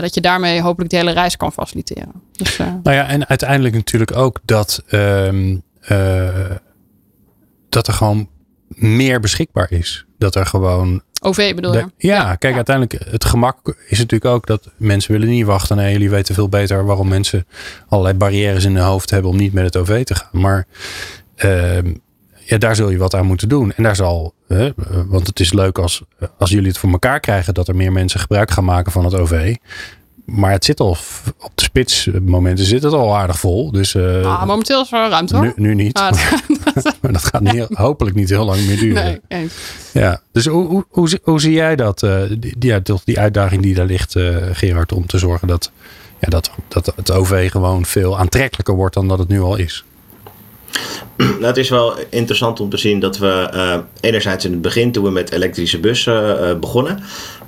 [0.00, 2.12] dat je daarmee hopelijk de hele reis kan faciliteren.
[2.32, 5.62] Dus, nou ja, en uiteindelijk natuurlijk ook dat, um,
[7.68, 8.28] dat er gewoon
[8.68, 10.04] meer beschikbaar is.
[10.18, 11.78] Dat er gewoon OV bedoel je?
[11.78, 15.76] De- ja, kijk, uiteindelijk het gemak is natuurlijk ook dat mensen willen niet wachten.
[15.76, 17.46] Nee, jullie weten veel beter waarom mensen
[17.88, 20.28] allerlei barrières in hun hoofd hebben om niet met het OV te gaan.
[20.32, 20.66] Maar
[21.36, 21.94] ehm,
[22.44, 23.72] ja, daar zul je wat aan moeten doen.
[23.72, 24.34] En daar zal,
[25.06, 26.02] want het is leuk als,
[26.38, 29.14] als jullie het voor elkaar krijgen dat er meer mensen gebruik gaan maken van het
[29.14, 29.54] OV.
[30.24, 30.96] Maar het zit al
[31.40, 33.70] op de spitsmomenten zit het al aardig vol.
[33.72, 35.44] Dus eh, Ah, momenteel is er wel ruimte hoor.
[35.44, 35.98] nu, nu niet.
[35.98, 36.12] Ah,
[37.00, 39.20] maar dat gaat niet, hopelijk niet heel lang meer duren.
[39.28, 39.48] nee.
[39.92, 43.74] Ja, dus hoe, hoe, hoe, zie- hoe zie jij dat, eh, die, die, uitdaging die
[43.74, 45.70] daar ligt, eh, Gerard, om te zorgen dat,
[46.20, 49.84] ja, dat, dat het OV gewoon veel aantrekkelijker wordt dan dat het nu al is?
[51.40, 55.04] Het is wel interessant om te zien dat we eh, enerzijds in het begin, toen
[55.04, 56.98] we met elektrische bussen eh, begonnen,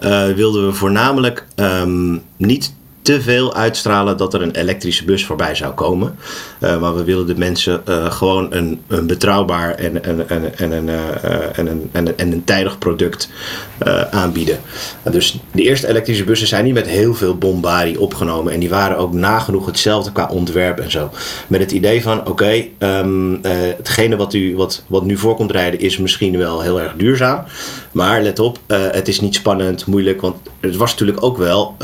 [0.00, 2.74] eh, wilden we voornamelijk ehm, niet
[3.06, 6.16] te veel uitstralen dat er een elektrische bus voorbij zou komen.
[6.58, 10.88] Eh, maar we willen de mensen eh, gewoon een, een betrouwbaar en, en, en, en,
[11.92, 13.28] een, eh, tijdig product
[14.10, 14.58] aanbieden.
[15.02, 18.52] En dus de eerste elektrische bussen zijn niet met heel veel bombardie opgenomen.
[18.52, 21.10] En die waren ook nagenoeg hetzelfde qua ontwerp en zo.
[21.46, 25.80] Met het idee van, oké, ehm, eh, hetgene wat, u, wat, wat nu voorkomt rijden
[25.80, 27.44] is misschien wel heel erg duurzaam.
[27.92, 30.20] Maar let op, het is niet spannend, moeilijk.
[30.20, 31.76] Want het was natuurlijk ook wel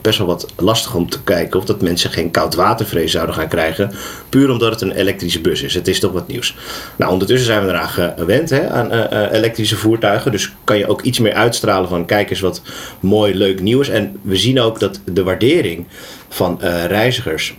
[0.00, 3.92] best wel wat lastig om te kijken of dat mensen geen koudwatervrees zouden gaan krijgen.
[4.28, 5.74] Puur omdat het een elektrische bus is.
[5.74, 6.56] Het is toch wat nieuws.
[6.96, 10.30] Nou, ondertussen zijn we eraan gewend hè, aan eh, eh, elektrische voertuigen.
[10.30, 12.62] Dus kan je ook iets meer uitstralen van kijk eens wat
[13.00, 13.88] mooi, leuk nieuw is.
[13.88, 15.86] En we zien ook dat de waardering
[16.28, 17.54] van eh, reizigers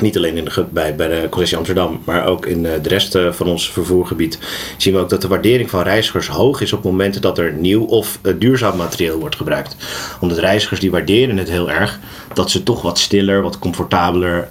[0.00, 3.14] niet alleen in de, bij, bij de concessie Amsterdam, maar ook in eh, de rest
[3.14, 4.38] eh, van ons vervoergebied.
[4.76, 7.84] Zien we ook dat de waardering van reizigers hoog is op momenten dat er nieuw
[7.84, 9.76] of eh, duurzaam materieel wordt gebruikt.
[10.20, 11.98] Omdat reizigers die waarderen het heel erg
[12.34, 14.48] dat ze toch wat stiller, wat comfortabeler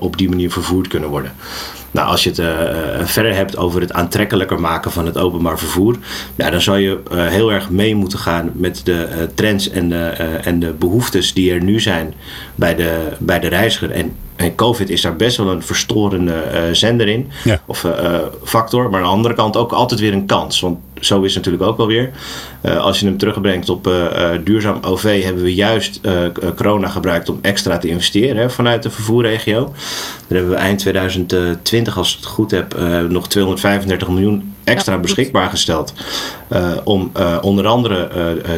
[0.00, 1.32] op die manier vervoerd kunnen worden.
[1.90, 5.96] Nou, als je het verder hebt over het aantrekkelijker maken van het openbaar vervoer,
[6.36, 10.04] dan zou je heel erg mee moeten gaan met de trends en de,
[10.42, 12.14] en de behoeftes die er nu zijn
[12.54, 13.90] bij de, bij de reiziger.
[13.90, 17.60] En, en COVID is daar best wel een verstorende eh, zender in, Ja.
[17.66, 20.60] of eh, eh, factor, maar aan de andere kant ook altijd weer een kans.
[20.60, 22.10] Want zo is het natuurlijk ook wel weer.
[22.60, 26.00] Eh, als je hem terugbrengt op eh, eh, duurzaam OV, hebben we juist
[26.56, 29.64] corona gebruikt om extra te investeren hè, vanuit de vervoerregio.
[30.26, 34.92] Daar hebben we eind 2020, als ik het goed heb, eh, nog 235 miljoen extra
[34.94, 35.92] Ja, beschikbaar gesteld.
[36.48, 38.08] eh, om eh, onder andere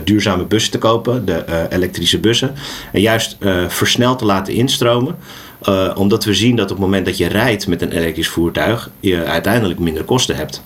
[0.04, 2.54] duurzame bussen te kopen, de eh, elektrische bussen.
[2.92, 5.16] En juist eh, versneld te laten instromen.
[5.62, 8.90] Eh, omdat we zien dat op het moment dat je rijdt met een elektrisch voertuig,
[9.00, 10.62] je uiteindelijk minder kosten hebt.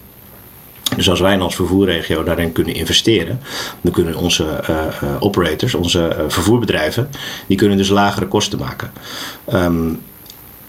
[0.97, 3.41] Dus als wij als vervoerregio daarin kunnen investeren,
[3.81, 7.11] dan kunnen onze eh, eh, operators, onze vervoerbedrijven,
[7.47, 8.91] die kunnen dus lagere kosten maken.
[9.45, 9.89] Ehm,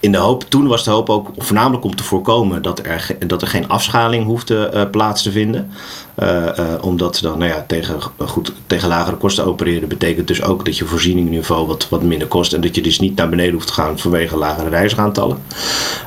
[0.00, 3.42] in de hoop, toen was de hoop ook voornamelijk om te voorkomen dat er, dat
[3.42, 5.70] er geen afschaling hoefde eh, plaats te vinden.
[6.14, 10.64] Eh, eh, omdat dan, nou ja, tegen, goed, tegen lagere kosten opereren betekent dus ook
[10.64, 12.52] dat je voorzieningsniveau wat, wat minder kost.
[12.52, 15.38] En dat je dus niet naar beneden hoeft te gaan vanwege lagere reizigaantallen.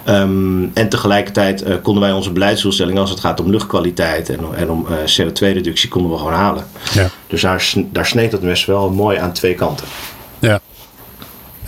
[0.04, 4.86] Ehm, en tegelijkertijd konden wij onze beleidsdoelstellingen als het gaat om luchtkwaliteit en, en om
[4.88, 6.66] eh, CO2-reductie konden we gewoon halen.
[6.94, 7.10] Ja.
[7.28, 7.42] Dus
[7.92, 9.86] daar sneed het mes wel mooi aan twee kanten.
[10.40, 10.60] Ja.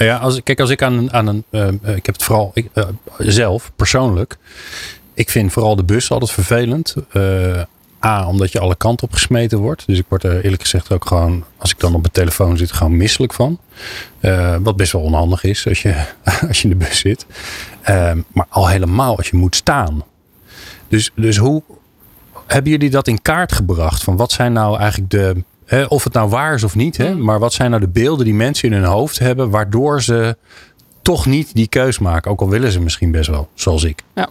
[0.03, 1.43] Ja, als, kijk, als ik aan, aan een.
[1.49, 2.83] eh, eh, ik heb het vooral eh,
[3.17, 4.37] zelf, persoonlijk.
[5.13, 6.95] Ik vind vooral de bus altijd vervelend.
[8.05, 9.83] A, omdat je alle kanten op gesmeten wordt.
[9.87, 12.71] Dus ik word er eerlijk gezegd ook gewoon, als ik dan op mijn telefoon zit,
[12.71, 13.59] gewoon misselijk van.
[14.61, 16.05] Wat best wel onhandig is als je,
[16.47, 17.25] als je in de bus zit.
[17.81, 20.03] Eh, maar al helemaal als je moet staan.
[20.87, 21.63] Dus, dus hoe
[22.47, 24.03] hebben jullie dat in kaart gebracht?
[24.03, 25.43] Van wat zijn nou eigenlijk de.
[25.73, 28.25] Hè, of het nou waar is of niet, hè, maar wat zijn nou de beelden
[28.25, 29.49] die mensen in hun hoofd hebben.
[29.49, 30.37] waardoor ze
[31.01, 32.31] toch niet die keus maken?
[32.31, 34.01] Ook al willen ze misschien best wel, zoals ik.
[34.15, 34.29] Ja.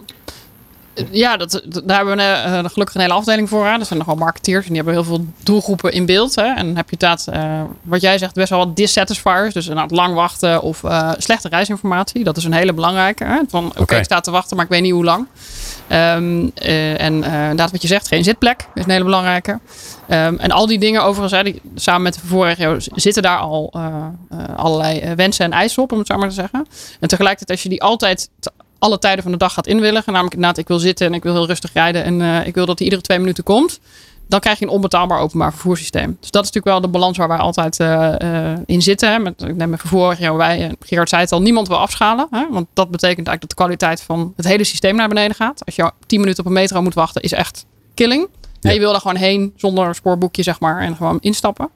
[1.11, 3.65] Ja, dat, dat- daar hebben we eh, gelukkig een hele afdeling voor.
[3.65, 3.71] Hè.
[3.79, 6.35] Er zijn nogal marketeers en die hebben heel veel doelgroepen in beeld.
[6.35, 6.43] Hè.
[6.53, 9.53] En dan heb je inderdaad, eh, wat jij zegt, best wel wat dissatisfiers.
[9.53, 12.23] Dus inderdaad lang wachten of eh, slechte reisinformatie.
[12.23, 13.23] Dat is een hele belangrijke.
[13.23, 13.39] Hè.
[13.47, 15.27] Van oké, ik sta te wachten, maar ik weet niet hoe lang.
[15.87, 19.59] Ehm, eh, en inderdaad wat je zegt, geen zitplek is een hele belangrijke.
[20.07, 23.73] Ehm, en al die dingen overigens, hè, die, samen met de vervoerregio zitten daar al
[24.55, 26.67] allerlei wensen en eisen op, om het zo maar te zeggen.
[26.99, 28.29] En tegelijkertijd als je die altijd
[28.83, 31.33] alle tijden van de dag gaat inwilligen, namelijk inderdaad ik wil zitten en ik wil
[31.33, 33.79] heel rustig rijden en eh, ik wil dat hij iedere twee minuten komt,
[34.27, 36.17] dan krijg je een onbetaalbaar openbaar vervoerssysteem.
[36.19, 39.11] Dus dat is natuurlijk wel de balans waar wij altijd eh, eh, in zitten.
[39.11, 39.19] Hè.
[39.19, 42.27] Met, ik neem mijn vervoerregio, wij, eh, Gerard zei het al, niemand wil afschalen.
[42.31, 45.65] Hè, want dat betekent eigenlijk dat de kwaliteit van het hele systeem naar beneden gaat.
[45.65, 48.27] Als je tien minuten op een metro moet wachten, is echt killing.
[48.59, 48.69] Ja.
[48.69, 51.69] En je wil daar gewoon heen zonder spoorboekje, zeg maar, en gewoon instappen.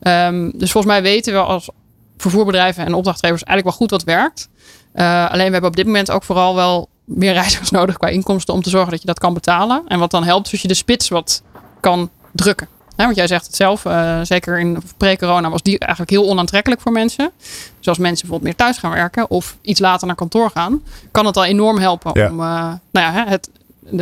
[0.00, 1.68] Ehm, dus volgens mij weten we als
[2.16, 4.48] vervoerbedrijven en opdrachtgevers eigenlijk wel goed wat werkt.
[4.92, 8.54] Eh, alleen we hebben op dit moment ook vooral wel meer reizigers nodig qua inkomsten
[8.54, 9.82] om te zorgen dat je dat kan betalen.
[9.86, 11.42] En wat dan helpt is als je de spits wat
[11.80, 12.68] kan drukken.
[12.96, 16.92] want jij zegt het zelf, uh, zeker in pre-corona was die eigenlijk heel onaantrekkelijk voor
[16.92, 17.30] mensen.
[17.78, 21.26] Dus als mensen bijvoorbeeld meer thuis gaan werken of iets later naar kantoor gaan, kan
[21.26, 23.48] het al enorm helpen om uh, nou ja, het,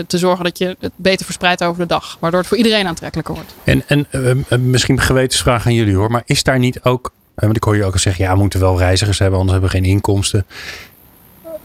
[0.07, 2.16] te zorgen dat je het beter verspreidt over de dag.
[2.20, 3.55] Waardoor het voor iedereen aantrekkelijker wordt.
[3.64, 6.11] En, en uh, misschien een gewetensvraag aan jullie hoor.
[6.11, 8.61] Maar is daar niet ook, want ik hoor je ook al zeggen, ja, we moeten
[8.61, 10.47] wel reizigers hebben, anders hebben we geen inkomsten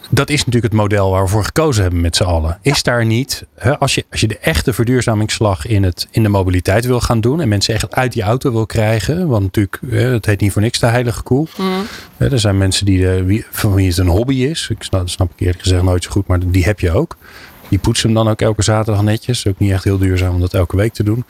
[0.09, 2.59] dat is natuurlijk het model waar we voor gekozen hebben met z'n allen.
[2.61, 6.30] Is daar niet, hè, als, je, als je de echte verduurzamingsslag in, het, in de
[6.30, 10.13] mobiliteit wil gaan doen en mensen echt uit die auto wil krijgen, want natuurlijk, hè,
[10.13, 11.47] het heet niet voor niks de heilige koe.
[11.57, 11.84] Mm.
[12.17, 14.67] er zijn mensen die de, wie, van wie het een hobby is.
[14.69, 17.17] Ik snap, dat snap ik eerlijk gezegd nooit zo goed, maar die heb je ook.
[17.69, 19.47] Die poetsen hem dan ook elke zaterdag netjes.
[19.47, 21.26] Ook niet echt heel duurzaam om dat elke week te doen.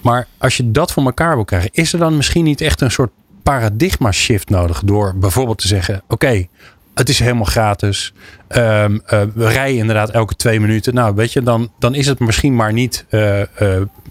[0.00, 2.90] Maar als je dat voor elkaar wil krijgen, is er dan misschien niet echt een
[2.90, 3.10] soort
[3.52, 6.46] paradigma shift nodig door bijvoorbeeld te zeggen: oké,
[6.94, 8.12] het is helemaal gratis.
[8.48, 10.94] Um, uh, we rijden inderdaad elke twee minuten.
[10.94, 13.46] Nou, weet je, dan, dan is het misschien maar niet uh, uh,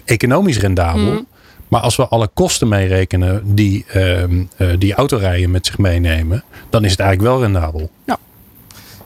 [0.05, 1.11] economisch rendabel.
[1.11, 1.27] Mm.
[1.67, 4.43] Maar als we alle kosten meerekenen die, ehm,
[4.79, 7.89] die autorijden met zich meenemen, dan is het eigenlijk wel rendabel.
[8.05, 8.17] Ja.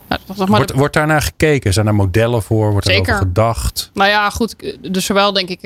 [0.09, 1.73] Nou, wordt, wordt daarnaar gekeken?
[1.73, 2.71] Zijn er modellen voor?
[2.71, 3.91] Wordt er over gedacht?
[3.93, 4.55] Nou ja, goed.
[4.91, 5.59] Dus zowel denk ik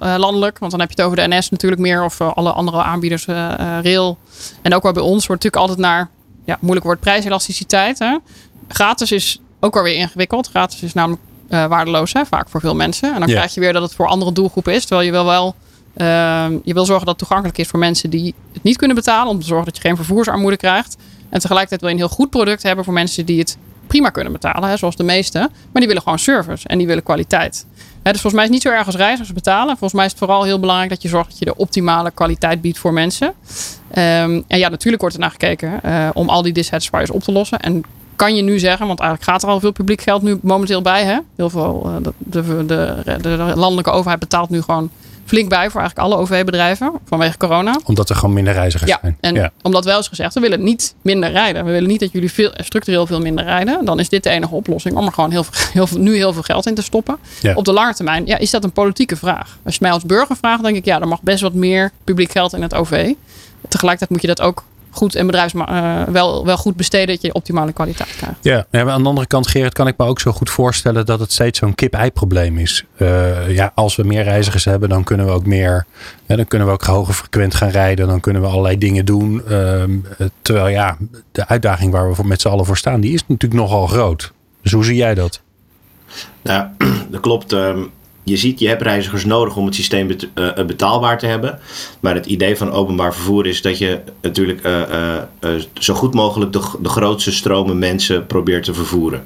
[0.00, 3.24] landelijk, want dan heb je het over de NS natuurlijk meer of alle andere aanbieders,
[3.24, 4.18] rail.
[4.62, 6.08] En ook wel bij ons wordt natuurlijk altijd naar
[6.44, 7.98] ja, moeilijk wordt prijselasticiteit.
[7.98, 8.16] Hè?
[8.68, 10.48] Gratis is ook alweer ingewikkeld.
[10.48, 13.14] Gratis is namelijk uh, waardeloos, hè, vaak voor veel mensen.
[13.14, 14.84] En dan krijg je weer dat het voor andere doelgroepen is.
[14.84, 15.54] Terwijl je wil wel
[15.96, 19.32] uh, je wil zorgen dat het toegankelijk is voor mensen die het niet kunnen betalen.
[19.32, 20.96] Om te zorgen dat je geen vervoersarmoede krijgt.
[21.28, 23.56] En tegelijkertijd wil je een heel goed product hebben voor mensen die het
[23.86, 25.38] prima kunnen betalen, hè, zoals de meeste.
[25.38, 27.66] Maar die willen gewoon service en die willen kwaliteit.
[28.02, 29.68] Hè, dus volgens mij is het niet zo erg als reizigers betalen.
[29.68, 32.60] Volgens mij is het vooral heel belangrijk dat je zorgt dat je de optimale kwaliteit
[32.60, 33.26] biedt voor mensen.
[33.26, 33.34] Um,
[34.48, 37.60] en ja, natuurlijk wordt er naar gekeken uh, om al die dissatisfiers op te lossen.
[37.60, 37.82] En
[38.16, 41.04] kan je nu zeggen, want eigenlijk gaat er al veel publiek geld nu momenteel bij.
[41.04, 41.18] Hè?
[41.36, 44.90] Heel veel, de, de, de landelijke overheid betaalt nu gewoon
[45.26, 47.80] flink bij voor eigenlijk alle OV-bedrijven vanwege corona.
[47.84, 49.16] Omdat er gewoon minder reizigers ja, zijn.
[49.20, 49.50] En ja.
[49.62, 51.64] omdat wel eens gezegd, we willen niet minder rijden.
[51.64, 53.84] We willen niet dat jullie veel, structureel veel minder rijden.
[53.84, 56.32] Dan is dit de enige oplossing om er gewoon heel veel, heel veel, nu heel
[56.32, 57.18] veel geld in te stoppen.
[57.40, 57.54] Ja.
[57.54, 59.58] Op de lange termijn ja, is dat een politieke vraag.
[59.64, 62.30] Als je mij als burger vraagt, denk ik, ja, er mag best wat meer publiek
[62.30, 63.12] geld in het OV.
[63.68, 64.64] Tegelijkertijd moet je dat ook
[64.96, 68.36] goed en bedrijfs uh, wel, wel goed besteden dat je optimale kwaliteit krijgt.
[68.40, 71.20] Ja, ja, aan de andere kant, Gerrit, kan ik me ook zo goed voorstellen dat
[71.20, 72.84] het steeds zo'n kip-ei-probleem is.
[72.96, 75.86] Uh, ja, als we meer reizigers hebben, dan kunnen we ook meer,
[76.26, 78.06] ja, dan kunnen we ook hoger frequent gaan rijden.
[78.06, 79.42] Dan kunnen we allerlei dingen doen.
[79.48, 79.84] Uh,
[80.42, 80.96] terwijl ja,
[81.32, 84.32] de uitdaging waar we voor met z'n allen voor staan, die is natuurlijk nogal groot.
[84.62, 85.40] Dus hoe zie jij dat?
[86.42, 86.66] Nou,
[87.10, 87.52] dat klopt.
[87.52, 87.90] Um,
[88.28, 91.58] je ziet, je hebt reizigers nodig om het systeem eh, eh, betaalbaar te hebben.
[92.00, 94.80] Maar het idee van openbaar vervoer is dat je natuurlijk uh,
[95.40, 99.24] uh, zo goed mogelijk de, grootste stromen mensen probeert te vervoeren.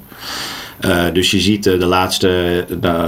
[1.13, 2.65] dus je ziet de laatste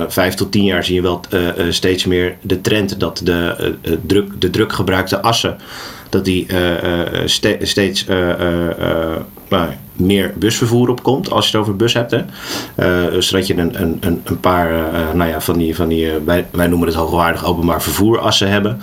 [0.08, 1.22] vijf tot tien jaar zie je wel
[1.70, 3.76] steeds meer de trend dat de,
[4.06, 5.58] druk, de druk gebruikte assen
[6.10, 6.48] dat die
[7.26, 8.06] ste steeds
[9.50, 12.12] nou, meer busvervoer op komt als je het over bus hebt.
[12.12, 12.22] Hè.
[12.76, 16.12] Uh, zodat je een, een, een paar uh, nou ja, van die, van die uh,
[16.26, 18.82] wij, wij noemen het hoogwaardig openbaar vervoerassen hebben.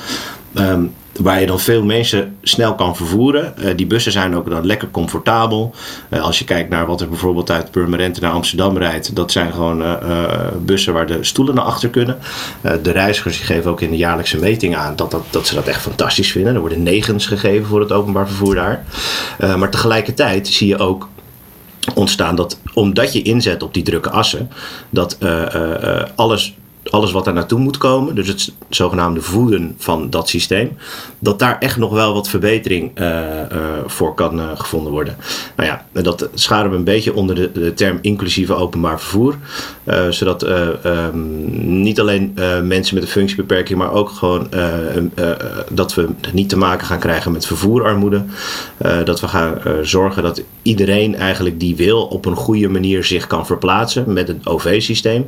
[0.55, 3.55] Um, waar je dan veel mensen snel kan vervoeren.
[3.59, 5.75] Uh, die bussen zijn ook dan lekker comfortabel.
[6.09, 9.53] Uh, als je kijkt naar wat er bijvoorbeeld uit Purmerend naar Amsterdam rijdt, dat zijn
[9.53, 9.97] gewoon uh,
[10.63, 12.19] bussen waar de stoelen naar achter kunnen.
[12.83, 15.81] de reizigers geven ook in de jaarlijkse meting aan dat, dat, dat ze dat echt
[15.81, 16.55] fantastisch vinden.
[16.55, 18.85] Er worden negens gegeven voor het openbaar vervoer daar.
[19.59, 21.09] maar tegelijkertijd zie je ook
[21.95, 24.51] ontstaan dat omdat je inzet op die drukke assen,
[24.91, 25.19] dat
[26.15, 26.55] alles
[26.91, 30.77] alles wat er naartoe moet komen, dus het zogenaamde voeden van dat systeem,
[31.19, 33.19] dat daar echt nog wel wat verbetering uh, uh,
[33.87, 35.17] voor kan uh, gevonden worden.
[35.57, 39.37] Nou ja, dat scharen we een beetje onder de, term inclusieve openbaar vervoer,
[40.11, 42.33] zodat um, niet alleen
[42.63, 44.49] mensen met een functiebeperking, maar ook gewoon
[45.71, 48.25] dat we niet te maken gaan krijgen met vervoerarmoede,
[49.05, 53.47] dat we gaan zorgen dat iedereen eigenlijk die wil op een goede manier zich kan
[53.47, 55.25] verplaatsen met het OV-systeem,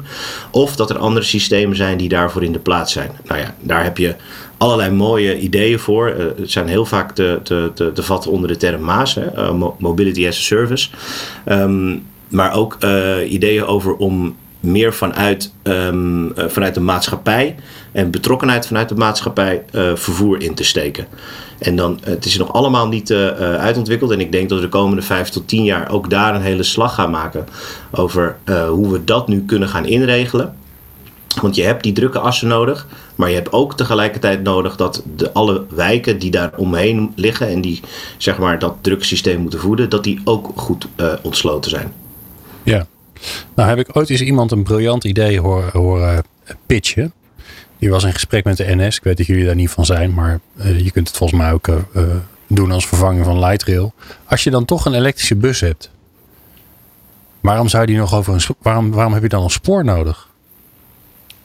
[0.50, 3.10] of dat er andere systemen zijn die daarvoor in de plaats zijn.
[3.24, 4.14] Nou ja, daar heb je
[4.56, 6.08] allerlei mooie ideeën voor.
[6.08, 9.36] Uh, het zijn heel vaak te, te, te, te, vatten onder de term MAAS, hè,
[9.36, 10.88] uh, Mobility as a Service.
[11.46, 17.56] Um, maar ook uh, ideeën over om meer vanuit, um, vanuit de maatschappij
[17.92, 19.62] en betrokkenheid vanuit de maatschappij
[19.94, 21.06] vervoer in te steken.
[21.58, 24.10] En dan, het is nog allemaal niet uh, uitontwikkeld.
[24.10, 26.62] En ik denk dat we de komende vijf tot tien jaar ook daar een hele
[26.62, 27.46] slag gaan maken
[27.90, 28.36] over
[28.68, 30.54] hoe we dat nu kunnen gaan inregelen.
[31.40, 35.32] Want je hebt die drukke assen nodig, maar je hebt ook tegelijkertijd nodig dat de,
[35.32, 37.80] alle wijken die daar omheen liggen en die
[38.16, 41.92] zeg maar, dat drukke systeem moeten voeden, dat die ook goed uh, ontsloten zijn.
[42.62, 42.86] Ja,
[43.54, 46.24] nou heb ik ooit eens iemand een briljant idee horen,
[46.66, 47.12] pitchen.
[47.78, 48.96] Die was in gesprek met de NS.
[48.96, 51.52] Ik weet dat jullie daar niet van zijn, maar eh, je kunt het volgens mij
[51.52, 52.02] ook eh, eh,
[52.46, 53.92] doen als vervanging van lightrail.
[54.24, 55.90] Als je dan toch een elektrische bus hebt,
[57.40, 60.28] waarom zou die nog over een waarom, waarom heb je dan een spoor nodig?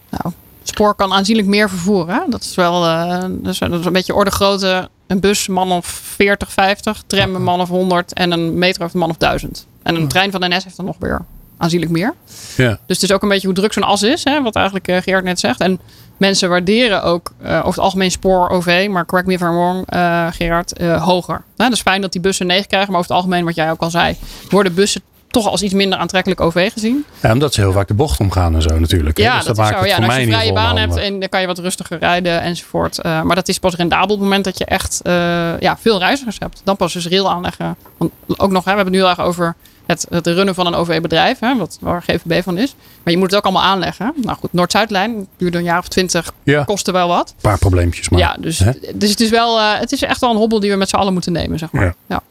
[0.10, 0.34] Nou,
[0.64, 2.16] spoor kan aanzienlijk meer vervoeren.
[2.16, 2.22] Hè?
[2.30, 4.90] Dat is wel eh, dat is, dat is een beetje orde grootte.
[5.08, 7.04] Een bus, man of 40, 50.
[7.08, 8.14] Tram, een man of 100.
[8.14, 9.66] En een metro een man of 1000.
[9.84, 11.22] En een trein van de NS heeft dan nog weer
[11.58, 12.14] aanzienlijk meer.
[12.58, 12.70] Ja.
[12.86, 14.24] Dus het is ook een beetje hoe druk zo'n as is.
[14.24, 14.42] Hè?
[14.42, 15.60] Wat eigenlijk eh, Gerard net zegt.
[15.60, 15.80] En
[16.18, 18.88] mensen waarderen ook eh, over het algemeen spoor OV.
[18.92, 21.44] Maar correct me if I'm wrong, eh, Gerard, eh, hoger.
[21.58, 21.70] Hè?
[21.70, 22.92] Dus fijn dat die bussen 9 krijgen.
[22.92, 24.18] Maar over het algemeen, wat jij ook al zei,
[24.50, 25.02] worden bussen
[25.42, 27.06] toch als iets minder aantrekkelijk OV gezien.
[27.22, 29.18] Ja, omdat ze heel vaak de bocht omgaan en zo natuurlijk.
[29.18, 29.82] Ja, Dus dat, maakt is zo.
[29.82, 32.00] het Ja, voor en als je vrije baan hebt en dan kan je wat rustiger
[32.00, 33.00] rijden enzovoort.
[33.02, 35.14] Eh, maar dat is pas rendabel op het moment dat je echt eh,
[35.60, 36.62] ja, veel reizigers hebt.
[36.64, 37.76] Dan pas dus rail aanleggen.
[37.98, 40.76] Want ook nog, hè, we hebben het nu erg over het, het runnen van een
[40.76, 42.76] OV-bedrijf, hè, wat, waar GVB van is.
[43.04, 44.14] Maar je moet het ook allemaal aanleggen.
[44.16, 47.36] Nou goed, Noord-Zuidlijn duurde een jaar of twintig, Ja, een kostte wel wat.
[47.42, 48.20] paar probleempjes maar.
[48.20, 48.72] ja, dus, hè?
[48.94, 50.96] dus het is wel, eh, het is echt wel een hobbel die we met z'n
[50.96, 51.84] allen moeten nemen, zeg maar.
[51.84, 51.94] Ja.
[52.08, 52.22] Ja.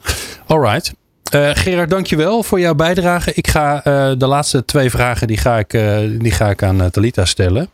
[0.46, 0.92] Alright.
[1.30, 3.34] Eh Gerard, dankjewel voor jouw bijdrage.
[3.34, 6.90] Ik ga eh, de laatste twee vragen die ga ik, eh, die ga ik aan
[6.90, 7.68] Talita stellen.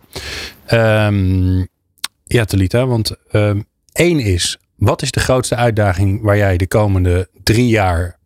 [0.66, 1.58] Ehm,
[2.24, 3.60] ja, Talita, want ehm,
[3.92, 8.18] één is, wat is de grootste uitdaging waar jij de komende drie jaar,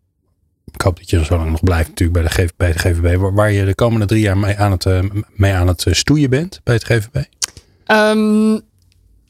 [0.71, 3.65] ik hoop dat je zo lang nog blijft natuurlijk bij de, de GVB, waar, je
[3.65, 4.85] de komende drie jaar mee aan het,
[5.35, 7.23] mee aan het stoeien bent bij het GVB?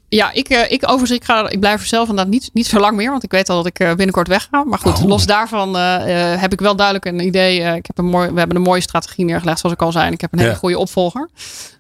[0.10, 2.80] Ja, ik, eh, ik overigens, ik, ga, ik blijf er zelf inderdaad niet, niet zo
[2.80, 3.12] lang meer.
[3.12, 4.64] Want ik weet al dat ik eh, binnenkort wegga.
[4.64, 5.04] Maar goed, Oh.
[5.04, 7.60] los daarvan eh, heb ik wel duidelijk een idee.
[7.76, 10.08] Ik heb een mooi, we hebben een mooie strategie neergelegd, zoals ik al zei.
[10.08, 11.30] En ik heb een hele goede opvolger.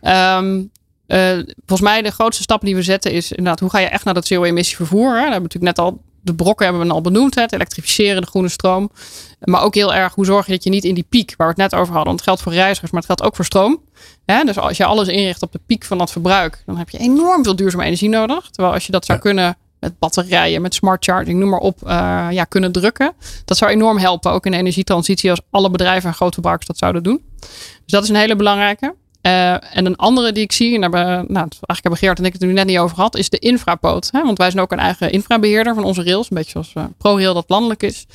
[0.02, 0.62] Ehm,
[1.08, 1.32] eh,
[1.66, 4.14] volgens mij de grootste stap die we zetten is inderdaad, hoe ga je echt naar
[4.14, 5.08] dat CO-emissie vervoer?
[5.08, 5.14] Hè?
[5.14, 7.36] Daar hebben we natuurlijk net al, de brokken hebben we al benoemd.
[7.36, 7.42] Hè?
[7.42, 8.92] Het elektrificeren, de groene stroom.
[9.40, 11.62] Maar ook heel erg, hoe zorg je dat je niet in die piek, waar we
[11.62, 12.06] het net over hadden.
[12.06, 13.82] Want het geldt voor reizigers, maar het geldt ook voor stroom.
[14.26, 14.44] Hè?
[14.44, 17.44] Dus als je alles inricht op de piek van dat verbruik, dan heb je enorm
[17.44, 18.50] veel duurzame energie nodig.
[18.50, 19.24] Terwijl als je dat zou Ja.
[19.24, 23.14] kunnen met batterijen, met smart charging, noem maar op, eh, ja, kunnen drukken.
[23.46, 27.04] Dat zou enorm helpen, ook in de energietransitie, als alle bedrijven en grootverbruikers dat zouden
[27.04, 27.22] doen.
[27.40, 27.52] Dus
[27.86, 28.96] dat is een hele belangrijke.
[29.28, 32.42] Eh, en een andere die ik zie, en nou, eigenlijk hebben Geert en ik het
[32.42, 34.10] nu net niet over gehad, is de infrapoot.
[34.12, 34.24] Hè?
[34.24, 37.34] Want wij zijn ook een eigen infrabeheerder van onze rails, een beetje zoals eh, ProRail
[37.34, 38.06] dat landelijk is.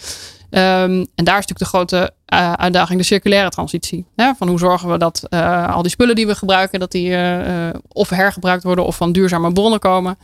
[0.53, 4.07] Ehm, en daar is natuurlijk de grote eh, uitdaging de circulaire transitie.
[4.17, 4.33] Hè?
[4.39, 7.69] Van hoe zorgen we dat eh, al die spullen die we gebruiken, dat die eh,
[7.89, 10.19] of hergebruikt worden of van duurzame bronnen komen.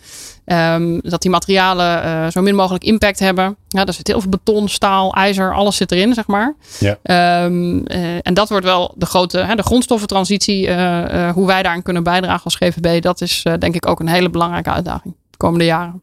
[0.45, 3.57] Ehm, dat die materialen zo min mogelijk impact hebben.
[3.69, 6.55] Ja, daar zit heel veel beton, staal, ijzer, alles zit erin, zeg maar.
[6.79, 6.99] Ja.
[7.03, 10.67] Ehm, eh, en dat wordt wel de grote, hè, de grondstoffentransitie,
[11.33, 14.71] hoe wij daaraan kunnen bijdragen als GVB, dat is denk ik ook een hele belangrijke
[14.71, 16.03] uitdaging de komende jaren.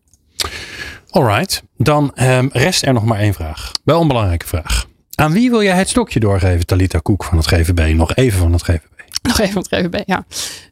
[1.16, 3.72] Alright, dan ehm, rest er nog maar één vraag.
[3.84, 4.86] Wel een belangrijke vraag.
[5.16, 7.94] Aan wie wil jij het stokje doorgeven, Talita Koek van het GVB?
[7.96, 8.95] Nog even van het GVB.
[9.28, 10.26] Nog even van het GVB, ja.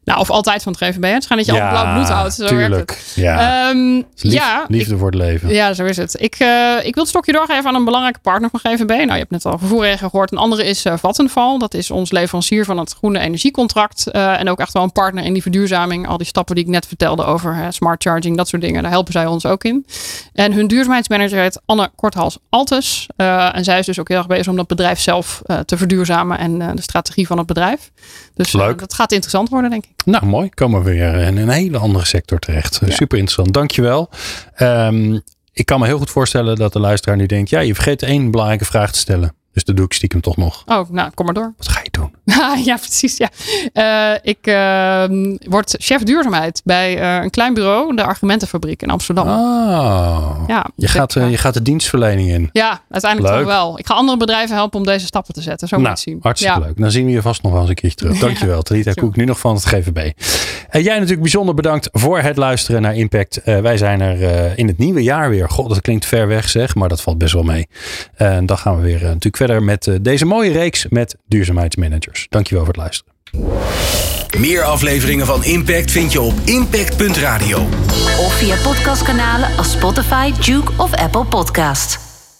[0.04, 1.12] Nou, of altijd van het GVB.
[1.12, 2.34] Het schijnt dat je al blauw bloed houdt.
[2.34, 2.90] Zo werkt tuurlijk.
[2.90, 3.12] het.
[3.14, 5.48] Ja, Ehm, Lief- ja, liefde voor het leven.
[5.54, 6.20] Ja, zo is het.
[6.20, 8.88] Ik, eh, ik wil het stokje doorgeven aan een belangrijke partner van GVB.
[8.88, 10.32] Nou, je hebt net al vervoerregen gehoord.
[10.32, 11.58] Een andere is eh, Vattenfall.
[11.58, 14.10] Dat is ons leverancier van het groene energiecontract.
[14.10, 16.08] Eh, en ook echt wel een partner in die verduurzaming.
[16.08, 18.82] Al die stappen die ik net vertelde over smart charging, dat soort dingen.
[18.82, 19.86] Daar helpen zij ons ook in.
[20.32, 23.06] En hun duurzaamheidsmanager heet Anne Korthals Altes.
[23.16, 26.38] Eh, en zij is dus ook heel erg bezig om dat bedrijf zelf te verduurzamen.
[26.38, 27.90] En de strategie van het bedrijf.
[28.34, 28.78] Dus eh, Leuk.
[28.78, 30.04] dat gaat interessant worden, denk ik.
[30.04, 30.48] Nou, mooi.
[30.48, 32.80] Komen we weer in een hele andere sector terecht.
[32.86, 32.92] Ja.
[32.92, 33.54] Super interessant.
[33.54, 34.10] Dankjewel.
[34.54, 35.18] Ehm
[35.54, 37.50] ik kan me heel goed voorstellen dat de luisteraar nu denkt...
[37.50, 39.34] ja, je vergeet één belangrijke vraag te stellen.
[39.54, 40.62] Dus dat doe ik stiekem toch nog.
[40.66, 41.52] Oh, nou, kom maar door.
[41.56, 42.14] Wat ga je doen?
[42.64, 43.16] ja, precies.
[43.16, 43.30] Ja.
[43.72, 49.28] Eh, ik ehm, word chef duurzaamheid bij eh, een klein bureau, de Argumentenfabriek in Amsterdam.
[49.28, 52.48] Oh, Ja, je, gaat, eh, je gaat de dienstverlening in.
[52.52, 53.78] ja, uiteindelijk toch wel.
[53.78, 55.68] Ik ga andere bedrijven helpen om deze stappen te zetten.
[55.68, 56.18] Zo moet je Nou, het zien.
[56.22, 56.66] hartstikke ja.
[56.66, 56.76] leuk.
[56.80, 58.18] Dan zien we je vast nog wel eens een keertje terug.
[58.26, 58.62] Dankjewel.
[58.62, 59.10] Talita dankjewel.
[59.10, 60.12] Koek, nu nog van het GVB.
[60.68, 63.40] En jij natuurlijk bijzonder bedankt voor het luisteren naar Impact.
[63.44, 65.50] Wij zijn er in het nieuwe jaar weer.
[65.50, 67.68] God, dat klinkt ver weg zeg, maar dat valt best wel mee.
[68.14, 72.26] En dan gaan we weer natuurlijk verder met eh, deze mooie reeks met duurzaamheidsmanagers.
[72.28, 73.12] Dankjewel voor het luisteren.
[74.38, 77.58] Meer afleveringen van Impact vind je op impact.radio.
[78.18, 82.13] Of via podcastkanalen als Spotify, Duke of Apple Podcast.